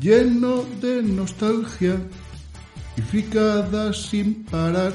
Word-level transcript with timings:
lleno 0.00 0.62
de 0.80 1.02
nostalgia 1.02 2.00
y 2.96 3.02
fricadas 3.02 4.08
sin 4.08 4.44
parar. 4.46 4.94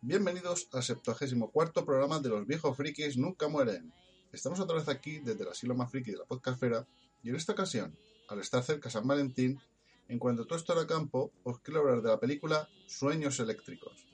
Bienvenidos 0.00 0.68
al 0.72 0.82
74 0.82 1.84
programa 1.84 2.20
de 2.20 2.28
Los 2.28 2.46
Viejos 2.46 2.76
Frikis 2.76 3.16
Nunca 3.16 3.48
Mueren. 3.48 3.92
Estamos 4.34 4.58
otra 4.58 4.74
vez 4.76 4.88
aquí 4.88 5.20
desde 5.20 5.44
el 5.44 5.48
asilo 5.48 5.76
más 5.76 5.92
friki 5.92 6.10
de 6.10 6.18
la 6.18 6.24
podcastfera 6.24 6.84
y 7.22 7.30
en 7.30 7.36
esta 7.36 7.52
ocasión, 7.52 7.96
al 8.28 8.40
estar 8.40 8.64
cerca 8.64 8.90
San 8.90 9.06
Valentín, 9.06 9.60
en 10.08 10.18
cuanto 10.18 10.44
todo 10.44 10.58
esto 10.58 10.72
era 10.72 10.88
campo, 10.88 11.30
os 11.44 11.60
quiero 11.60 11.80
hablar 11.80 12.02
de 12.02 12.08
la 12.08 12.18
película 12.18 12.68
Sueños 12.88 13.38
Eléctricos. 13.38 14.08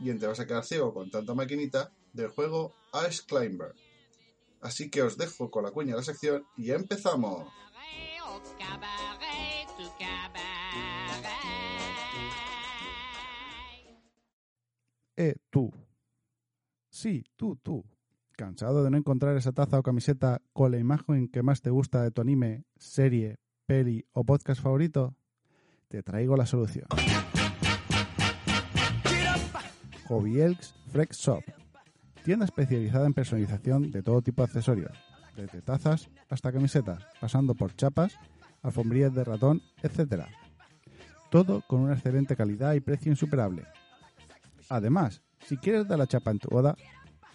Y 0.00 0.10
en 0.10 0.18
Te 0.18 0.26
vas 0.26 0.40
a 0.40 0.46
quedar 0.46 0.64
ciego 0.64 0.92
con 0.92 1.08
tanta 1.08 1.34
maquinita, 1.34 1.92
del 2.12 2.30
juego 2.30 2.74
Ice 3.08 3.22
Climber. 3.24 3.74
Así 4.60 4.90
que 4.90 5.02
os 5.02 5.16
dejo 5.16 5.52
con 5.52 5.62
la 5.62 5.70
cuña 5.70 5.92
de 5.92 5.98
la 5.98 6.02
sección 6.02 6.44
y 6.56 6.72
empezamos. 6.72 7.48
Eh, 15.16 15.36
tú. 15.48 15.70
Sí, 16.90 17.24
tú, 17.36 17.56
tú. 17.62 17.84
¿Cansado 18.36 18.84
de 18.84 18.90
no 18.90 18.98
encontrar 18.98 19.34
esa 19.38 19.52
taza 19.52 19.78
o 19.78 19.82
camiseta 19.82 20.42
con 20.52 20.70
la 20.70 20.76
imagen 20.76 21.26
que 21.26 21.42
más 21.42 21.62
te 21.62 21.70
gusta 21.70 22.02
de 22.02 22.10
tu 22.10 22.20
anime, 22.20 22.64
serie, 22.76 23.38
peli 23.64 24.04
o 24.12 24.24
podcast 24.24 24.60
favorito? 24.60 25.16
Te 25.88 26.02
traigo 26.02 26.36
la 26.36 26.44
solución. 26.44 26.86
Hobby 30.06 30.42
Elks 30.42 30.74
Freak 30.92 31.12
Shop. 31.12 31.42
Tienda 32.24 32.44
especializada 32.44 33.06
en 33.06 33.14
personalización 33.14 33.90
de 33.90 34.02
todo 34.02 34.20
tipo 34.20 34.42
de 34.42 34.48
accesorios, 34.48 34.92
desde 35.34 35.62
tazas 35.62 36.10
hasta 36.28 36.52
camisetas, 36.52 37.06
pasando 37.18 37.54
por 37.54 37.74
chapas, 37.74 38.18
alfombrillas 38.60 39.14
de 39.14 39.24
ratón, 39.24 39.62
etc. 39.82 40.24
Todo 41.30 41.62
con 41.66 41.80
una 41.80 41.94
excelente 41.94 42.36
calidad 42.36 42.74
y 42.74 42.80
precio 42.80 43.10
insuperable. 43.10 43.64
Además, 44.68 45.22
si 45.40 45.56
quieres 45.56 45.88
dar 45.88 45.98
la 45.98 46.06
chapa 46.06 46.32
en 46.32 46.38
tu 46.38 46.50
boda, 46.50 46.76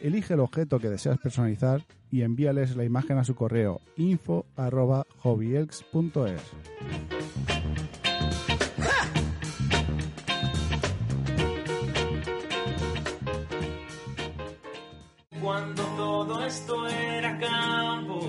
elige 0.00 0.34
el 0.34 0.40
objeto 0.40 0.78
que 0.78 0.88
deseas 0.88 1.18
personalizar 1.18 1.84
y 2.10 2.22
envíales 2.22 2.74
la 2.76 2.84
imagen 2.84 3.18
a 3.18 3.24
su 3.24 3.34
correo 3.34 3.82
info@hobbyelks.es. 3.96 6.40
Cuando 15.42 15.82
todo 15.96 16.44
esto 16.44 16.86
era 16.88 17.38
campo, 17.38 18.20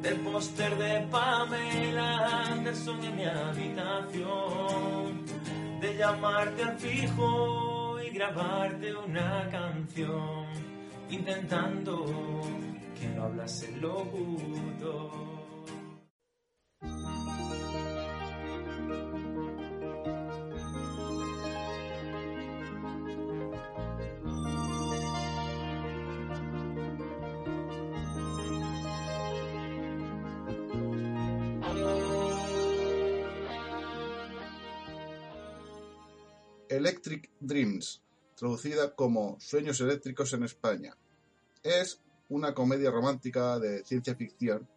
del 0.00 0.16
póster 0.20 0.78
de 0.78 1.06
Pamela 1.10 2.50
Anderson 2.50 3.04
en 3.04 3.16
mi 3.16 3.24
habitación, 3.24 5.26
de 5.80 5.96
llamarte 5.96 6.62
al 6.62 6.78
fijo 6.78 7.71
grabarte 8.12 8.94
una 8.94 9.48
canción, 9.50 10.46
intentando 11.08 12.04
que 12.98 13.08
no 13.08 13.24
hablase 13.24 13.72
el 13.72 13.80
locutor. 13.80 15.51
Electric 36.82 37.30
Dreams, 37.38 38.02
traducida 38.34 38.96
como 38.96 39.38
Sueños 39.38 39.80
Eléctricos 39.80 40.32
en 40.32 40.42
España. 40.42 40.96
Es 41.62 42.02
una 42.28 42.54
comedia 42.54 42.90
romántica 42.90 43.60
de 43.60 43.84
ciencia 43.84 44.16
ficción 44.16 44.68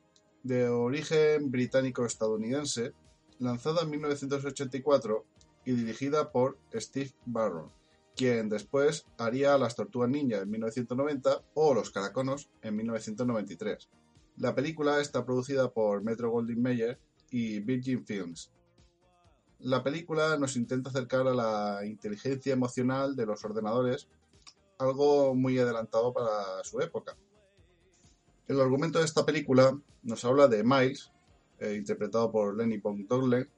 de 0.44 0.70
origen 0.70 1.50
británico-estadounidense, 1.50 2.94
lanzada 3.40 3.82
en 3.82 3.90
1984 3.90 5.26
y 5.66 5.72
dirigida 5.72 6.32
por 6.32 6.60
Steve 6.76 7.12
Barron, 7.26 7.72
quien 8.16 8.50
después 8.50 9.08
haría 9.18 9.58
Las 9.58 9.76
Tortugas 9.76 10.12
Ninja 10.12 10.42
en 10.42 10.52
1990 10.52 11.42
o 11.56 11.74
Los 11.74 11.90
Caraconos 11.90 12.52
en 12.62 12.76
1993. 12.76 13.90
La 14.38 14.54
película 14.54 15.02
está 15.02 15.26
producida 15.26 15.74
por 15.74 16.04
Metro 16.04 16.30
Goldwyn 16.30 16.62
Mayer 16.62 17.00
y 17.32 17.62
Virgin 17.62 18.06
Films. 18.06 18.52
La 19.60 19.84
película 19.84 20.38
nos 20.38 20.56
intenta 20.58 20.90
acercar 20.90 21.28
a 21.28 21.34
la 21.34 21.86
inteligencia 21.86 22.54
emocional 22.54 23.16
de 23.16 23.26
los 23.26 23.44
ordenadores, 23.46 24.08
algo 24.78 25.34
muy 25.34 25.58
adelantado 25.58 26.14
para 26.14 26.64
su 26.64 26.82
época. 26.82 27.16
El 28.48 28.60
argumento 28.60 29.00
de 29.00 29.06
esta 29.06 29.26
película 29.26 29.80
nos 30.04 30.24
habla 30.26 30.48
de 30.48 30.64
Miles, 30.64 31.12
eh, 31.60 31.76
interpretado 31.76 32.32
por 32.32 32.56
Lenny 32.56 32.82
Dogle, 33.08 33.50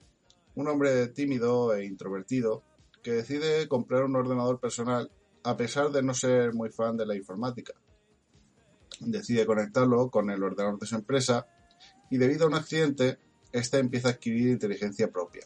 un 0.56 0.68
hombre 0.68 1.07
tímido 1.07 1.74
e 1.74 1.86
introvertido 1.86 2.63
que 3.03 3.12
decide 3.12 3.68
comprar 3.68 4.06
un 4.06 4.16
ordenador 4.16 4.60
personal 4.60 5.12
a 5.44 5.57
pesar 5.57 5.92
de 5.92 6.04
no 6.04 6.13
ser 6.13 6.54
muy 6.54 6.69
fan 6.69 6.95
de 6.98 7.06
la 7.06 7.16
informática. 7.16 7.74
Decide 9.00 9.45
conectarlo 9.45 10.10
con 10.10 10.30
el 10.30 10.44
ordenador 10.44 10.80
de 10.80 10.88
su 10.88 10.95
empresa 10.95 11.48
y 12.10 12.18
debido 12.18 12.45
a 12.45 12.48
un 12.48 12.56
accidente, 12.56 13.18
éste 13.51 13.77
empieza 13.80 14.10
a 14.10 14.12
adquirir 14.12 14.50
inteligencia 14.50 15.12
propia. 15.12 15.45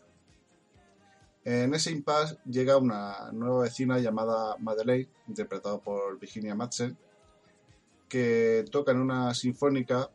En 1.44 1.74
ese 1.74 1.92
impasse 1.92 2.38
llega 2.46 2.78
una 2.78 3.32
nueva 3.32 3.64
vecina 3.64 3.98
llamada 3.98 4.58
Madeleine, 4.60 5.10
interpretada 5.28 5.80
por 5.80 6.20
Virginia 6.20 6.54
Madsen, 6.54 6.96
que 8.08 8.64
toca 8.72 8.92
en 8.92 9.00
una 9.00 9.34
sinfónica 9.34 10.12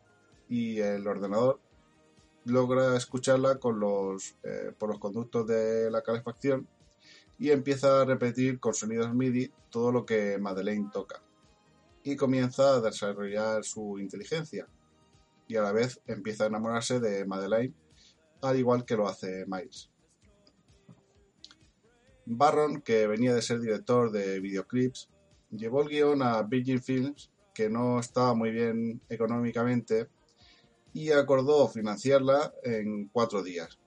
y 0.47 0.79
el 0.79 1.05
ordenador 1.05 1.59
logra 2.45 2.95
escucharla 2.95 3.59
con 3.59 3.79
los, 3.79 4.37
eh, 4.43 4.71
por 4.77 4.89
los 4.89 4.99
conductos 4.99 5.45
de 5.47 5.91
la 5.91 6.01
calefacción 6.01 6.67
y 7.37 7.51
empieza 7.51 8.01
a 8.01 8.05
repetir 8.05 8.59
con 8.59 8.73
sonidos 8.73 9.13
MIDI 9.13 9.51
todo 9.69 9.91
lo 9.91 10.05
que 10.05 10.37
Madeleine 10.37 10.89
toca. 10.91 11.21
Y 12.03 12.15
comienza 12.15 12.75
a 12.75 12.81
desarrollar 12.81 13.65
su 13.65 13.99
inteligencia. 13.99 14.67
Y 15.47 15.57
a 15.57 15.61
la 15.61 15.71
vez 15.71 16.01
empieza 16.07 16.45
a 16.45 16.47
enamorarse 16.47 16.99
de 16.99 17.25
Madeleine, 17.25 17.73
al 18.41 18.57
igual 18.57 18.85
que 18.85 18.95
lo 18.95 19.07
hace 19.07 19.45
Miles. 19.45 19.91
Barron, 22.29 22.81
que 22.81 23.07
venía 23.07 23.33
de 23.33 23.41
ser 23.41 23.61
director 23.61 24.11
de 24.11 24.41
videoclips, 24.41 25.09
llevó 25.49 25.81
el 25.81 25.87
guion 25.87 26.21
a 26.21 26.43
Virgin 26.43 26.81
Films, 26.81 27.31
que 27.53 27.69
no 27.69 27.99
estaba 27.99 28.33
muy 28.33 28.51
bien 28.51 29.01
económicamente, 29.07 30.09
y 30.93 31.11
acordó 31.11 31.69
financiarla 31.69 32.53
en 32.63 33.07
cuatro 33.07 33.43
días. 33.43 33.79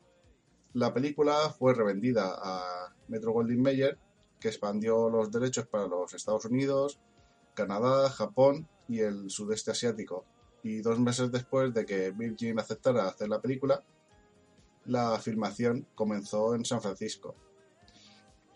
La 0.73 0.95
película 0.95 1.51
fue 1.59 1.75
revendida 1.75 2.35
a 2.35 2.95
Metro 3.09 3.33
Goldwyn 3.33 3.61
Mayer, 3.61 3.99
que 4.41 4.49
expandió 4.49 5.11
los 5.11 5.31
derechos 5.31 5.67
para 5.67 5.87
los 5.87 6.15
Estados 6.15 6.47
Unidos, 6.47 6.99
Canadá, 7.55 8.09
Japón 8.09 8.67
y 8.89 9.01
el 9.01 9.29
sudeste 9.29 9.73
asiático. 9.73 10.25
Y 10.63 10.81
dos 10.81 10.99
meses 10.99 11.31
después 11.31 11.75
de 11.75 11.85
que 11.85 12.11
Virgin 12.13 12.59
aceptara 12.59 13.07
hacer 13.07 13.29
la 13.29 13.41
película, 13.43 13.85
la 14.87 15.19
filmación 15.19 15.87
comenzó 15.95 16.55
en 16.55 16.65
San 16.65 16.81
Francisco. 16.81 17.35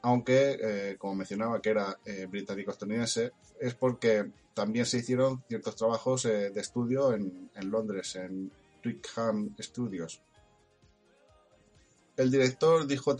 Aunque, 0.06 0.58
eh, 0.60 0.96
como 0.98 1.14
mencionaba 1.14 1.62
que 1.62 1.70
era 1.70 1.98
eh, 2.04 2.26
británico-estadounidense, 2.26 3.32
es 3.58 3.74
porque 3.74 4.30
también 4.52 4.84
se 4.84 4.98
hicieron 4.98 5.42
ciertos 5.48 5.76
trabajos 5.76 6.26
eh, 6.26 6.50
de 6.50 6.60
estudio 6.60 7.14
en, 7.14 7.50
en 7.54 7.70
Londres, 7.70 8.14
en 8.16 8.52
Twickenham 8.82 9.56
Studios. 9.58 10.20
El 12.18 12.30
director 12.30 12.86
dijo 12.86 13.16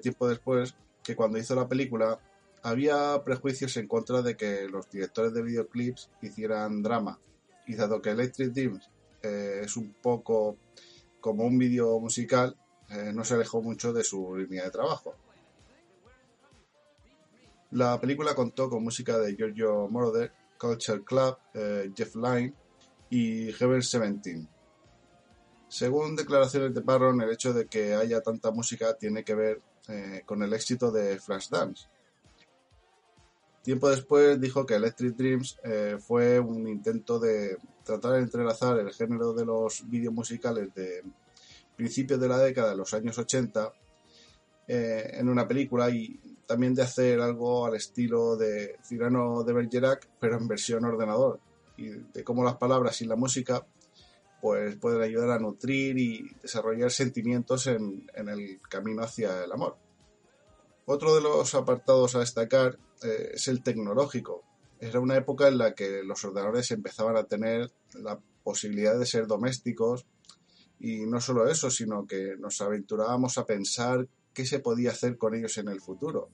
tiempo 0.00 0.28
después 0.28 0.76
que 1.02 1.16
cuando 1.16 1.36
hizo 1.36 1.56
la 1.56 1.66
película 1.66 2.20
había 2.62 3.20
prejuicios 3.24 3.76
en 3.76 3.88
contra 3.88 4.22
de 4.22 4.36
que 4.36 4.68
los 4.68 4.88
directores 4.88 5.34
de 5.34 5.42
videoclips 5.42 6.10
hicieran 6.22 6.80
drama. 6.80 7.18
Y 7.66 7.74
dado 7.74 8.00
que 8.00 8.10
Electric 8.10 8.52
Dreams 8.52 8.88
es 9.20 9.76
un 9.76 9.94
poco 10.00 10.56
como 11.20 11.44
un 11.44 11.58
vídeo 11.58 11.98
musical, 11.98 12.56
no 13.12 13.24
se 13.24 13.34
alejó 13.34 13.60
mucho 13.60 13.92
de 13.92 14.04
su 14.04 14.36
línea 14.36 14.64
de 14.64 14.70
trabajo. 14.70 15.16
La 17.72 18.00
película 18.00 18.34
contó 18.34 18.68
con 18.68 18.82
música 18.82 19.18
de 19.18 19.36
Giorgio 19.36 19.88
Moroder, 19.88 20.32
Culture 20.58 21.02
Club, 21.04 21.36
Jeff 21.94 22.16
Lynne 22.16 22.54
y 23.10 23.52
Heaven 23.52 23.82
Seventeen. 23.82 24.48
Según 25.70 26.16
declaraciones 26.16 26.74
de 26.74 26.80
Barron, 26.80 27.20
el 27.20 27.30
hecho 27.30 27.52
de 27.52 27.66
que 27.66 27.94
haya 27.94 28.20
tanta 28.22 28.50
música 28.50 28.94
tiene 28.94 29.22
que 29.22 29.36
ver 29.36 29.62
eh, 29.86 30.22
con 30.26 30.42
el 30.42 30.52
éxito 30.52 30.90
de 30.90 31.20
Flashdance. 31.20 31.86
Tiempo 33.62 33.88
después 33.88 34.40
dijo 34.40 34.66
que 34.66 34.74
Electric 34.74 35.14
Dreams 35.14 35.58
eh, 35.62 35.96
fue 36.00 36.40
un 36.40 36.66
intento 36.66 37.20
de 37.20 37.56
tratar 37.84 38.14
de 38.14 38.18
entrelazar 38.20 38.80
el 38.80 38.92
género 38.92 39.32
de 39.32 39.44
los 39.44 39.88
vídeos 39.88 40.12
musicales 40.12 40.74
de 40.74 41.04
principios 41.76 42.20
de 42.20 42.28
la 42.28 42.38
década 42.38 42.70
de 42.70 42.76
los 42.76 42.92
años 42.92 43.16
80 43.16 43.72
eh, 44.66 45.10
en 45.14 45.28
una 45.28 45.46
película 45.46 45.88
y 45.88 46.20
también 46.50 46.74
de 46.74 46.82
hacer 46.82 47.20
algo 47.20 47.64
al 47.64 47.76
estilo 47.76 48.36
de 48.36 48.74
Cyrano 48.82 49.44
de 49.44 49.52
Bergerac, 49.52 50.08
pero 50.18 50.36
en 50.36 50.48
versión 50.48 50.84
ordenador, 50.84 51.38
y 51.76 51.90
de 51.90 52.24
cómo 52.24 52.42
las 52.42 52.56
palabras 52.56 53.00
y 53.02 53.06
la 53.06 53.14
música 53.14 53.64
pues 54.40 54.74
pueden 54.74 55.00
ayudar 55.00 55.30
a 55.30 55.38
nutrir 55.38 55.96
y 55.96 56.28
desarrollar 56.42 56.90
sentimientos 56.90 57.68
en, 57.68 58.04
el 58.16 58.60
camino 58.68 59.04
hacia 59.04 59.44
el 59.44 59.52
amor. 59.52 59.76
Otro 60.86 61.14
de 61.14 61.20
los 61.20 61.54
apartados 61.54 62.16
a 62.16 62.18
destacar 62.18 62.76
eh, 63.04 63.30
es 63.34 63.46
el 63.46 63.62
tecnológico. 63.62 64.42
Era 64.80 64.98
una 64.98 65.16
época 65.16 65.46
en 65.46 65.58
la 65.58 65.72
que 65.76 66.02
los 66.02 66.24
ordenadores 66.24 66.72
empezaban 66.72 67.16
a 67.16 67.28
tener 67.28 67.70
la 67.94 68.18
posibilidad 68.42 68.98
de 68.98 69.06
ser 69.06 69.28
domésticos 69.28 70.04
y 70.80 71.06
no 71.06 71.20
solo 71.20 71.46
eso, 71.46 71.70
sino 71.70 72.08
que 72.08 72.34
nos 72.40 72.60
aventurábamos 72.60 73.38
a 73.38 73.46
pensar 73.46 74.08
qué 74.34 74.44
se 74.44 74.58
podía 74.58 74.90
hacer 74.90 75.16
con 75.16 75.36
ellos 75.36 75.56
en 75.58 75.68
el 75.68 75.80
futuro. 75.80 76.28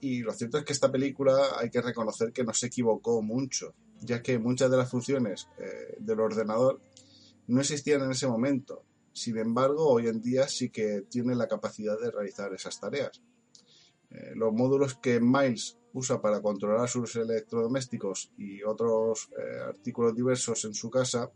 Y 0.00 0.20
lo 0.20 0.32
cierto 0.32 0.58
es 0.58 0.64
que 0.64 0.72
esta 0.72 0.90
película 0.90 1.36
hay 1.58 1.70
que 1.70 1.82
reconocer 1.82 2.32
que 2.32 2.44
no 2.44 2.54
se 2.54 2.66
equivocó 2.66 3.22
mucho, 3.22 3.74
ya 4.00 4.22
que 4.22 4.38
muchas 4.38 4.70
de 4.70 4.76
las 4.76 4.90
funciones 4.90 5.48
eh, 5.58 5.96
del 5.98 6.20
ordenador 6.20 6.80
no 7.46 7.60
existían 7.60 8.02
en 8.02 8.12
ese 8.12 8.26
momento. 8.26 8.84
Sin 9.12 9.36
embargo, 9.36 9.88
hoy 9.88 10.06
en 10.06 10.22
día 10.22 10.48
sí 10.48 10.70
que 10.70 11.02
tiene 11.10 11.34
la 11.34 11.48
capacidad 11.48 12.00
de 12.00 12.10
realizar 12.10 12.52
esas 12.54 12.80
tareas. 12.80 13.22
Eh, 14.10 14.32
los 14.34 14.52
módulos 14.52 14.94
que 14.94 15.20
Miles 15.20 15.76
usa 15.92 16.20
para 16.20 16.40
controlar 16.40 16.88
sus 16.88 17.16
electrodomésticos 17.16 18.32
y 18.38 18.62
otros 18.62 19.28
eh, 19.36 19.60
artículos 19.68 20.14
diversos 20.14 20.64
en 20.64 20.74
su 20.74 20.88
casa 20.88 21.30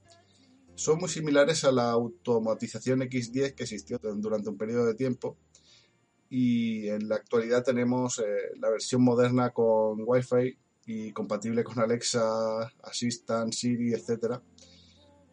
son 0.75 0.99
muy 0.99 1.09
similares 1.09 1.65
a 1.65 1.73
la 1.73 1.91
automatización 1.91 3.01
X10 3.03 3.55
que 3.55 3.63
existió 3.65 4.01
durante 4.17 4.49
un 4.49 4.57
periodo 4.57 4.87
de 4.87 4.95
tiempo 4.95 5.37
y 6.37 6.89
en 6.89 7.09
la 7.09 7.15
actualidad 7.15 7.63
tenemos 7.63 8.19
eh, 8.19 8.25
la 8.59 8.69
versión 8.69 9.05
moderna 9.05 9.51
con 9.51 10.03
Wi-Fi 10.05 10.59
y 10.85 11.13
compatible 11.13 11.63
con 11.63 11.79
Alexa, 11.79 12.73
Assistant, 12.83 13.53
Siri, 13.53 13.93
etcétera, 13.93 14.43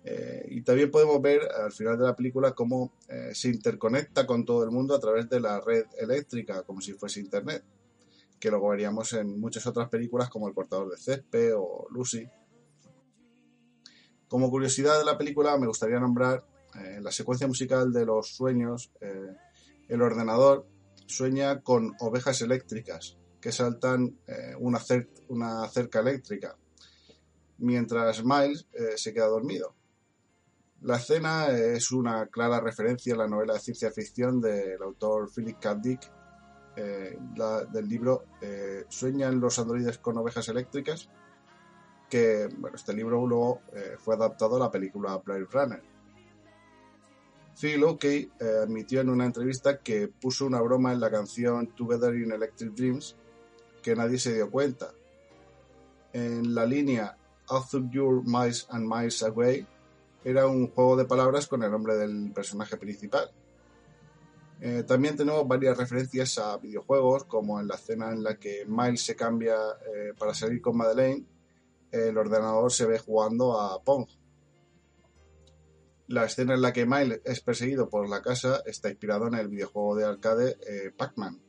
eh, 0.04 0.46
y 0.50 0.62
también 0.62 0.92
podemos 0.92 1.20
ver 1.20 1.42
al 1.60 1.72
final 1.72 1.98
de 1.98 2.06
la 2.06 2.16
película 2.16 2.52
cómo 2.52 2.94
eh, 3.10 3.32
se 3.34 3.50
interconecta 3.50 4.28
con 4.28 4.46
todo 4.46 4.64
el 4.64 4.70
mundo 4.70 4.94
a 4.94 5.00
través 5.00 5.28
de 5.28 5.40
la 5.40 5.60
red 5.60 5.86
eléctrica, 5.98 6.62
como 6.62 6.82
si 6.82 6.94
fuese 6.94 7.20
Internet, 7.20 7.64
que 8.40 8.52
luego 8.52 8.70
veríamos 8.70 9.12
en 9.14 9.40
muchas 9.40 9.66
otras 9.66 9.90
películas 9.90 10.30
como 10.30 10.48
El 10.48 10.54
cortador 10.54 10.92
de 10.92 10.98
césped 10.98 11.56
o 11.58 11.88
Lucy. 11.90 12.30
Como 14.28 14.52
curiosidad 14.52 15.00
de 15.00 15.06
la 15.06 15.18
película 15.18 15.58
me 15.58 15.66
gustaría 15.66 16.00
nombrar 16.00 16.46
la 17.02 17.12
secuencia 17.12 17.48
musical 17.48 17.92
de 17.92 18.06
los 18.06 18.36
sueños. 18.36 18.92
el 19.90 20.02
ordenador 20.02 20.71
sueña 21.12 21.62
con 21.62 21.96
ovejas 22.00 22.42
eléctricas 22.42 23.18
que 23.40 23.52
saltan 23.52 24.20
una, 24.60 24.80
una 25.30 25.68
cerca 25.68 26.00
eléctrica, 26.00 26.56
mientras 27.58 28.24
Miles 28.24 28.68
se 28.96 29.14
queda 29.14 29.26
dormido. 29.26 29.76
La 30.82 30.98
escena 30.98 31.50
es 31.50 31.92
una 31.92 32.26
clara 32.26 32.60
referencia 32.60 33.14
a 33.14 33.18
la 33.18 33.28
novela 33.28 33.54
de 33.54 33.60
ciencia 33.60 33.92
ficción 33.92 34.42
del 34.42 34.82
autor 34.82 35.30
Philip 35.32 35.60
K. 35.60 35.76
Dick, 35.76 36.12
eh, 36.76 37.20
del 37.72 37.88
libro 37.88 38.26
eh, 38.42 38.86
¿Sueñan 38.88 39.40
los 39.40 39.60
androides 39.60 40.00
con 40.00 40.18
ovejas 40.18 40.48
eléctricas? 40.50 41.08
Que, 42.10 42.50
este 42.74 42.94
libro 42.94 43.28
luego 43.28 43.62
eh, 43.74 43.96
fue 44.00 44.16
adaptado 44.16 44.56
a 44.56 44.60
la 44.60 44.72
película 44.72 45.18
Blade 45.18 45.48
Runner. 45.52 45.84
Phil 47.60 47.84
Oakey 47.84 48.32
admitió 48.64 49.02
en 49.02 49.10
una 49.10 49.26
entrevista 49.26 49.80
que 49.80 50.08
puso 50.08 50.46
una 50.46 50.62
broma 50.62 50.94
en 50.94 51.00
la 51.00 51.12
canción 51.12 51.68
Together 51.76 52.16
in 52.16 52.32
Electric 52.32 52.72
Dreams 52.74 53.16
que 53.82 53.96
nadie 53.96 54.18
se 54.18 54.34
dio 54.34 54.50
cuenta. 54.50 54.94
En 56.14 56.54
la 56.54 56.66
línea 56.66 57.18
Out 57.50 57.92
Your 57.92 58.24
Miles 58.26 58.68
and 58.70 58.88
Miles 58.88 59.24
Away 59.24 59.68
era 60.24 60.48
un 60.48 60.70
juego 60.70 60.96
de 60.96 61.06
palabras 61.06 61.48
con 61.48 61.64
el 61.64 61.72
nombre 61.72 61.96
del 61.96 62.32
personaje 62.32 62.78
principal. 62.78 63.32
Eh, 64.62 64.84
también 64.84 65.18
tenemos 65.18 65.48
varias 65.48 65.76
referencias 65.76 66.38
a 66.38 66.58
videojuegos, 66.58 67.24
como 67.24 67.60
en 67.60 67.68
la 67.68 67.76
escena 67.76 68.12
en 68.12 68.24
la 68.24 68.38
que 68.38 68.66
Miles 68.68 69.02
se 69.02 69.16
cambia 69.16 69.56
eh, 69.56 70.14
para 70.18 70.36
salir 70.36 70.62
con 70.62 70.78
Madeleine, 70.78 71.26
el 71.92 72.18
ordenador 72.18 72.72
se 72.72 72.86
ve 72.86 73.00
jugando 73.00 73.60
a 73.60 73.82
Pong. 73.84 74.08
La 76.12 76.26
escena 76.26 76.56
en 76.56 76.62
la 76.62 76.74
que 76.74 76.86
Miles 76.86 77.22
es 77.24 77.40
perseguido 77.40 77.88
por 77.88 78.10
la 78.10 78.22
casa 78.22 78.62
está 78.66 78.90
inspirado 78.90 79.28
en 79.28 79.36
el 79.36 79.48
videojuego 79.48 79.96
de 79.96 80.04
arcade 80.04 80.58
eh, 80.68 80.92
Pac-Man. 80.96 81.42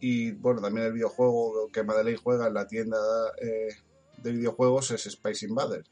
Y 0.00 0.32
bueno, 0.32 0.62
también 0.62 0.86
el 0.86 0.94
videojuego 0.94 1.68
que 1.70 1.84
Madeleine 1.84 2.18
juega 2.22 2.46
en 2.46 2.54
la 2.54 2.66
tienda 2.66 2.96
de 4.22 4.32
videojuegos 4.32 4.92
es 4.92 5.04
Space 5.06 5.44
Invader. 5.44 5.84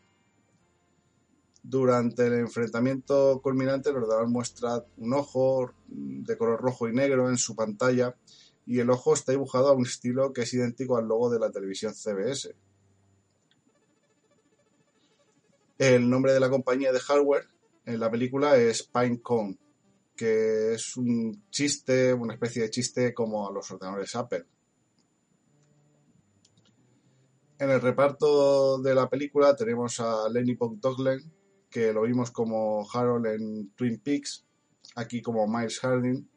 Durante 1.63 2.27
el 2.27 2.33
enfrentamiento 2.39 3.39
culminante, 3.43 3.91
el 3.91 3.97
ordenador 3.97 4.29
muestra 4.29 4.83
un 4.97 5.13
ojo 5.13 5.71
de 5.89 6.39
color 6.39 6.59
rojo 6.59 6.89
y 6.89 6.95
negro 6.95 7.29
en 7.29 7.37
su 7.37 7.55
pantalla 7.55 8.17
y 8.65 8.79
el 8.79 8.89
ojo 8.89 9.13
está 9.13 9.33
dibujado 9.33 9.69
a 9.69 9.75
un 9.75 9.85
estilo 9.85 10.33
que 10.33 10.43
es 10.43 10.55
idéntico 10.55 10.97
al 10.97 11.07
logo 11.07 11.29
de 11.29 11.39
la 11.39 11.51
televisión 11.51 11.93
CBS. 11.95 12.55
El 15.79 16.11
nombre 16.11 16.33
de 16.33 16.41
la 16.41 16.51
compañía 16.51 16.93
de 16.93 16.99
hardware 16.99 17.47
en 17.85 18.01
la 18.01 18.11
película 18.11 18.57
es 18.57 18.83
Pinecone, 18.83 19.57
que 20.17 20.75
es 20.75 20.97
un 20.97 21.45
chiste, 21.51 22.13
una 22.13 22.35
especie 22.35 22.63
de 22.63 22.71
chiste 22.71 23.15
como 23.15 23.49
a 23.49 23.53
los 23.53 23.71
ordenadores 23.71 24.17
Apple. 24.17 24.45
En 27.61 27.71
el 27.71 27.81
reparto 27.81 28.79
de 28.79 28.93
la 28.93 29.09
película 29.09 29.55
tenemos 29.55 30.01
a 30.01 30.29
Lenny 30.29 30.57
Douglas 30.57 31.23
que 31.71 31.93
lo 31.93 32.03
vimos 32.03 32.33
como 32.33 32.85
Harold 32.93 33.27
en 33.27 33.71
Twin 33.77 34.01
Peaks, 34.01 34.45
aquí 34.97 35.23
como 35.23 35.47
Miles 35.47 35.79
Harding, 35.79 36.29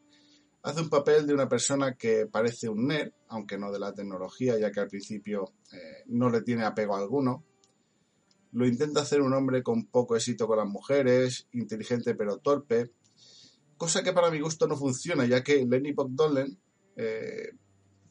hace 0.61 0.81
un 0.81 0.89
papel 0.89 1.25
de 1.25 1.33
una 1.33 1.49
persona 1.49 1.95
que 1.95 2.27
parece 2.27 2.69
un 2.69 2.87
nerd, 2.87 3.11
aunque 3.29 3.57
no 3.57 3.71
de 3.71 3.79
la 3.79 3.93
tecnología, 3.93 4.59
ya 4.59 4.71
que 4.71 4.81
al 4.81 4.87
principio 4.87 5.53
eh, 5.71 6.03
no 6.07 6.29
le 6.29 6.41
tiene 6.41 6.63
apego 6.63 6.95
alguno. 6.95 7.43
Lo 8.53 8.67
intenta 8.67 9.01
hacer 9.01 9.21
un 9.21 9.33
hombre 9.33 9.63
con 9.63 9.85
poco 9.85 10.15
éxito 10.15 10.47
con 10.47 10.57
las 10.57 10.67
mujeres, 10.67 11.47
inteligente 11.53 12.15
pero 12.15 12.37
torpe, 12.37 12.91
cosa 13.77 14.03
que 14.03 14.13
para 14.13 14.29
mi 14.29 14.39
gusto 14.39 14.67
no 14.67 14.77
funciona, 14.77 15.25
ya 15.25 15.43
que 15.43 15.65
Lenny 15.65 15.91
Bogdolen, 15.91 16.55
eh, 16.95 17.53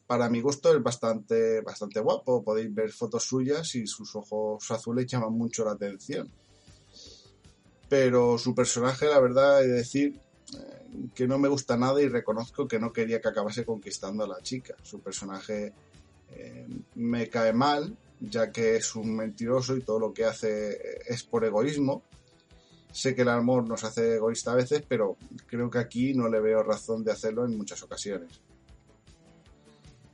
para 0.05 0.29
mi 0.29 0.41
gusto, 0.41 0.75
es 0.75 0.83
bastante, 0.83 1.61
bastante 1.61 2.01
guapo. 2.01 2.43
Podéis 2.43 2.73
ver 2.75 2.91
fotos 2.91 3.23
suyas 3.23 3.75
y 3.75 3.87
sus 3.87 4.13
ojos 4.17 4.69
azules 4.69 5.05
llaman 5.07 5.31
mucho 5.31 5.63
la 5.63 5.71
atención. 5.71 6.29
pero 7.87 8.37
su 8.37 8.53
personaje, 8.53 9.05
la 9.05 9.19
verdad, 9.21 9.63
he 9.63 9.67
de 9.67 9.73
decir 9.73 10.19
eh, 10.53 11.09
que 11.15 11.25
no 11.25 11.37
me 11.39 11.47
gusta 11.47 11.77
nada 11.77 12.01
y 12.01 12.09
reconozco 12.09 12.67
que 12.67 12.79
no 12.79 12.91
quería 12.91 13.21
que 13.21 13.29
acabase 13.29 13.63
conquistando 13.63 14.25
a 14.25 14.27
la 14.27 14.41
chica. 14.41 14.75
Su 14.83 14.99
personaje 14.99 15.71
eh, 16.31 16.67
me 16.95 17.29
cae 17.29 17.53
mal, 17.53 17.95
ya 18.21 18.51
que 18.51 18.75
es 18.75 18.95
un 18.95 19.15
mentiroso 19.15 19.75
y 19.75 19.81
todo 19.81 19.99
lo 19.99 20.13
que 20.13 20.25
hace 20.25 21.01
es 21.07 21.23
por 21.23 21.43
egoísmo. 21.43 22.03
Sé 22.91 23.15
que 23.15 23.23
el 23.23 23.29
amor 23.29 23.67
nos 23.67 23.83
hace 23.83 24.15
egoísta 24.15 24.51
a 24.51 24.55
veces, 24.55 24.83
pero 24.87 25.17
creo 25.47 25.69
que 25.69 25.79
aquí 25.79 26.13
no 26.13 26.29
le 26.29 26.39
veo 26.39 26.61
razón 26.61 27.03
de 27.03 27.11
hacerlo 27.11 27.45
en 27.45 27.57
muchas 27.57 27.81
ocasiones. 27.83 28.41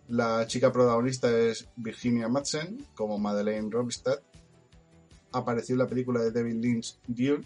La 0.10 0.48
chica 0.48 0.72
protagonista 0.72 1.30
es 1.30 1.68
Virginia 1.76 2.30
Madsen, 2.30 2.86
como 2.96 3.18
Madeleine 3.18 3.70
Robstad. 3.70 4.20
Apareció 5.34 5.74
en 5.74 5.80
la 5.80 5.88
película 5.88 6.22
de 6.22 6.32
David 6.32 6.62
Lynch 6.62 6.98
Dune, 7.08 7.44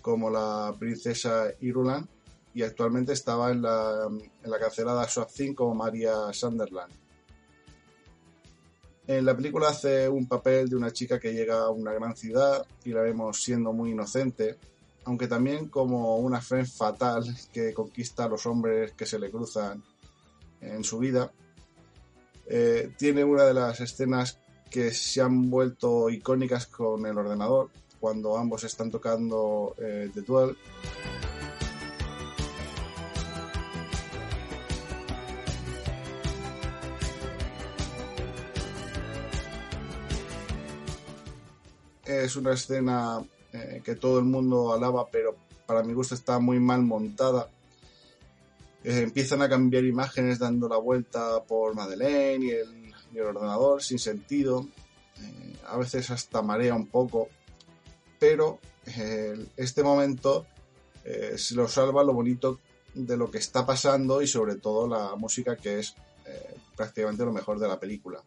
como 0.00 0.30
la 0.30 0.74
princesa 0.78 1.46
Irulan, 1.60 2.08
y 2.54 2.62
actualmente 2.62 3.14
estaba 3.14 3.50
en 3.50 3.62
la, 3.62 4.08
en 4.44 4.50
la 4.50 4.58
cancelada 4.60 5.08
Swap 5.08 5.32
Thing 5.32 5.54
como 5.54 5.74
Maria 5.74 6.32
Sunderland. 6.32 7.01
En 9.06 9.24
la 9.24 9.36
película 9.36 9.68
hace 9.68 10.08
un 10.08 10.28
papel 10.28 10.68
de 10.68 10.76
una 10.76 10.92
chica 10.92 11.18
que 11.18 11.32
llega 11.32 11.62
a 11.62 11.70
una 11.70 11.92
gran 11.92 12.16
ciudad 12.16 12.64
y 12.84 12.90
la 12.90 13.02
vemos 13.02 13.42
siendo 13.42 13.72
muy 13.72 13.90
inocente, 13.90 14.56
aunque 15.04 15.26
también 15.26 15.68
como 15.68 16.18
una 16.18 16.40
fe 16.40 16.64
fatal 16.64 17.24
que 17.52 17.74
conquista 17.74 18.24
a 18.24 18.28
los 18.28 18.46
hombres 18.46 18.92
que 18.92 19.06
se 19.06 19.18
le 19.18 19.30
cruzan 19.30 19.82
en 20.60 20.84
su 20.84 20.98
vida. 20.98 21.32
Eh, 22.46 22.92
tiene 22.96 23.24
una 23.24 23.44
de 23.44 23.54
las 23.54 23.80
escenas 23.80 24.38
que 24.70 24.92
se 24.92 25.20
han 25.20 25.50
vuelto 25.50 26.08
icónicas 26.08 26.66
con 26.66 27.04
el 27.04 27.18
ordenador, 27.18 27.70
cuando 27.98 28.38
ambos 28.38 28.64
están 28.64 28.90
tocando 28.90 29.74
eh, 29.78 30.10
The 30.14 30.22
Duel. 30.22 30.56
Es 42.20 42.36
una 42.36 42.52
escena 42.52 43.24
eh, 43.52 43.80
que 43.82 43.96
todo 43.96 44.18
el 44.18 44.26
mundo 44.26 44.72
alaba, 44.72 45.08
pero 45.10 45.34
para 45.66 45.82
mi 45.82 45.94
gusto 45.94 46.14
está 46.14 46.38
muy 46.38 46.60
mal 46.60 46.82
montada. 46.82 47.48
Eh, 48.84 49.00
empiezan 49.00 49.40
a 49.42 49.48
cambiar 49.48 49.84
imágenes 49.84 50.38
dando 50.38 50.68
la 50.68 50.76
vuelta 50.76 51.42
por 51.44 51.74
Madeleine 51.74 52.44
y 52.44 52.50
el, 52.50 53.24
ordenador 53.24 53.82
sin 53.82 53.98
sentido. 53.98 54.66
Eh, 55.20 55.56
a 55.66 55.78
veces 55.78 56.10
hasta 56.10 56.42
marea 56.42 56.74
un 56.74 56.86
poco. 56.86 57.28
Pero 58.18 58.58
este 59.56 59.82
momento 59.82 60.46
se 61.36 61.54
lo 61.54 61.68
salva 61.68 62.04
lo 62.04 62.12
bonito 62.12 62.58
de 62.94 63.16
lo 63.16 63.30
que 63.30 63.38
está 63.38 63.64
pasando 63.66 64.22
y 64.22 64.26
sobre 64.26 64.56
todo 64.56 64.88
la 64.88 65.16
música 65.16 65.56
que 65.56 65.80
es 65.80 65.94
prácticamente 66.76 67.24
lo 67.24 67.32
mejor 67.32 67.58
de 67.58 67.68
la 67.68 67.80
película. 67.80 68.22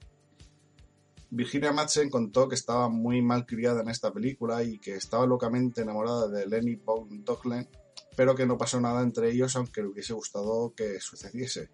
Virginia 1.35 1.73
Madsen 1.73 2.09
contó 2.09 2.47
que 2.47 2.55
estaba 2.55 2.87
muy 2.87 3.21
mal 3.21 3.45
criada 3.45 3.81
en 3.81 3.89
esta 3.89 4.13
película 4.13 4.63
y 4.63 4.79
que 4.79 4.95
estaba 4.95 5.25
locamente 5.25 5.81
enamorada 5.81 6.29
de 6.29 6.47
Lenny 6.47 6.79
Docklen, 7.25 7.67
pero 8.15 8.35
que 8.35 8.45
no 8.45 8.57
pasó 8.57 8.79
nada 8.79 9.01
entre 9.01 9.31
ellos 9.31 9.53
aunque 9.57 9.81
le 9.81 9.89
hubiese 9.89 10.13
gustado 10.13 10.73
que 10.73 11.01
sucediese. 11.01 11.69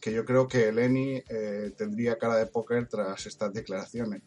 Que 0.00 0.12
yo 0.12 0.24
creo 0.24 0.46
que 0.46 0.70
Lenny 0.70 1.20
eh, 1.28 1.72
tendría 1.76 2.16
cara 2.16 2.36
de 2.36 2.46
póker 2.46 2.86
tras 2.86 3.26
estas 3.26 3.52
declaraciones. 3.52 4.22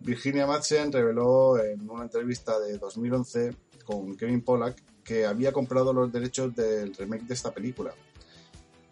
Virginia 0.00 0.46
Madsen 0.46 0.92
reveló 0.92 1.58
en 1.58 1.88
una 1.88 2.02
entrevista 2.04 2.60
de 2.60 2.76
2011 2.76 3.56
con 3.86 4.18
Kevin 4.18 4.42
Pollack 4.42 4.82
que 5.02 5.24
había 5.24 5.50
comprado 5.50 5.94
los 5.94 6.12
derechos 6.12 6.54
del 6.54 6.94
remake 6.94 7.24
de 7.24 7.32
esta 7.32 7.52
película, 7.54 7.94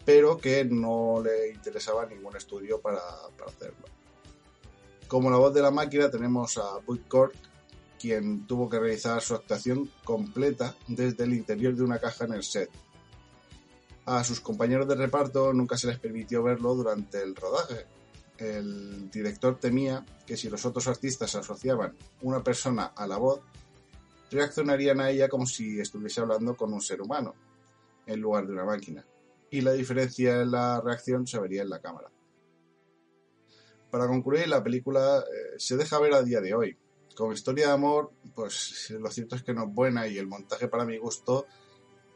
pero 0.07 0.39
que 0.39 0.65
no 0.65 1.23
le 1.23 1.51
interesaba 1.51 2.07
ningún 2.07 2.35
estudio 2.35 2.81
para 2.81 3.03
hacerlo. 3.47 4.02
Como 5.13 5.31
la 5.31 5.37
voz 5.37 5.53
de 5.53 5.61
la 5.61 5.71
máquina 5.71 6.11
tenemos 6.11 6.57
a 6.57 6.79
Bud 6.87 7.01
Cort, 7.07 7.35
quien 8.01 8.47
tuvo 8.47 8.71
que 8.71 8.81
realizar 8.81 9.21
su 9.21 9.35
actuación 9.35 9.91
completa 10.05 10.75
desde 10.89 11.25
el 11.25 11.35
interior 11.35 11.77
de 11.77 11.83
una 11.83 11.99
caja 11.99 12.25
en 12.25 12.33
el 12.33 12.43
set. 12.43 12.71
A 14.07 14.25
sus 14.25 14.41
compañeros 14.41 14.89
de 14.89 14.95
reparto 14.95 15.53
nunca 15.53 15.77
se 15.77 15.89
les 15.89 15.99
permitió 15.99 16.43
verlo 16.43 16.75
durante 16.75 17.23
el 17.23 17.37
rodaje. 17.37 17.85
El 18.39 19.11
director 19.11 19.61
temía 19.61 20.03
que 20.27 20.39
si 20.39 20.49
los 20.49 20.65
otros 20.65 20.89
artistas 20.89 21.35
asociaban 21.35 21.95
una 22.23 22.43
persona 22.43 22.95
a 22.97 23.07
la 23.07 23.19
voz, 23.19 23.43
reaccionarían 24.31 24.99
a 25.03 25.11
ella 25.11 25.29
como 25.29 25.45
si 25.45 25.79
estuviese 25.79 26.23
hablando 26.23 26.57
con 26.57 26.73
un 26.73 26.81
ser 26.81 27.03
humano, 27.03 27.35
en 28.07 28.19
lugar 28.19 28.47
de 28.47 28.55
una 28.55 28.65
máquina. 28.65 29.05
Y 29.51 29.61
la 29.61 29.73
diferencia 29.73 30.41
en 30.41 30.53
la 30.53 30.81
reacción 30.81 31.27
se 31.27 31.39
vería 31.39 31.61
en 31.61 31.69
la 31.69 31.81
cámara. 31.83 32.09
Para 33.93 34.09
concluir, 34.09 34.49
la 34.49 34.65
película 34.65 35.19
eh, 35.19 35.59
se 35.59 35.77
deja 35.77 36.01
ver 36.01 36.15
a 36.15 36.23
día 36.23 36.41
de 36.41 36.55
hoy. 36.55 36.79
Como 37.15 37.35
historia 37.35 37.67
de 37.67 37.73
amor, 37.75 38.11
pues 38.35 38.89
lo 38.89 39.11
cierto 39.11 39.37
es 39.37 39.43
que 39.43 39.53
no 39.53 39.65
es 39.65 39.75
buena 39.75 40.09
y 40.09 40.17
el 40.17 40.27
montaje 40.27 40.67
para 40.67 40.87
mi 40.87 40.97
gusto 40.97 41.45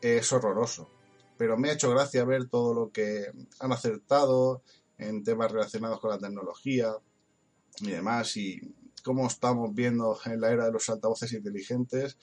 es 0.01 0.33
horroroso. 0.33 0.89
Pero 1.37 1.59
me 1.59 1.69
ha 1.69 1.75
hecho 1.75 1.91
gracia 1.91 2.25
ver 2.25 2.49
todo 2.49 2.73
lo 2.73 2.91
que 2.91 3.27
han 3.61 3.73
acertado 3.73 4.63
en 4.97 5.23
temas 5.23 5.53
relacionados 5.53 6.01
con 6.01 6.13
la 6.13 6.19
tecnología 6.19 6.95
y 7.83 7.91
demás 7.91 8.39
y 8.39 8.59
cómo 9.05 9.27
estamos 9.27 9.75
viendo 9.75 10.19
en 10.25 10.41
la 10.41 10.53
era 10.53 10.65
de 10.65 10.73
los 10.73 10.89
altavoces 10.89 11.31
inteligentes. 11.35 12.17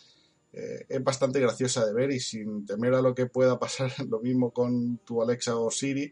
Eh, 0.51 0.87
es 0.89 1.03
bastante 1.03 1.39
graciosa 1.39 1.85
de 1.85 1.93
ver 1.93 2.09
y 2.09 2.19
sin 2.19 2.65
temer 2.65 2.95
a 2.95 3.03
lo 3.03 3.13
que 3.13 3.27
pueda 3.27 3.59
pasar, 3.59 3.93
lo 4.09 4.19
mismo 4.19 4.49
con 4.49 4.97
tu 5.05 5.21
Alexa 5.21 5.55
o 5.55 5.69
Siri, 5.69 6.11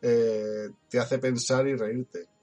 eh, 0.00 0.68
te 0.88 1.00
hace 1.00 1.18
pensar 1.18 1.66
y 1.66 1.74
reírte 1.74 2.37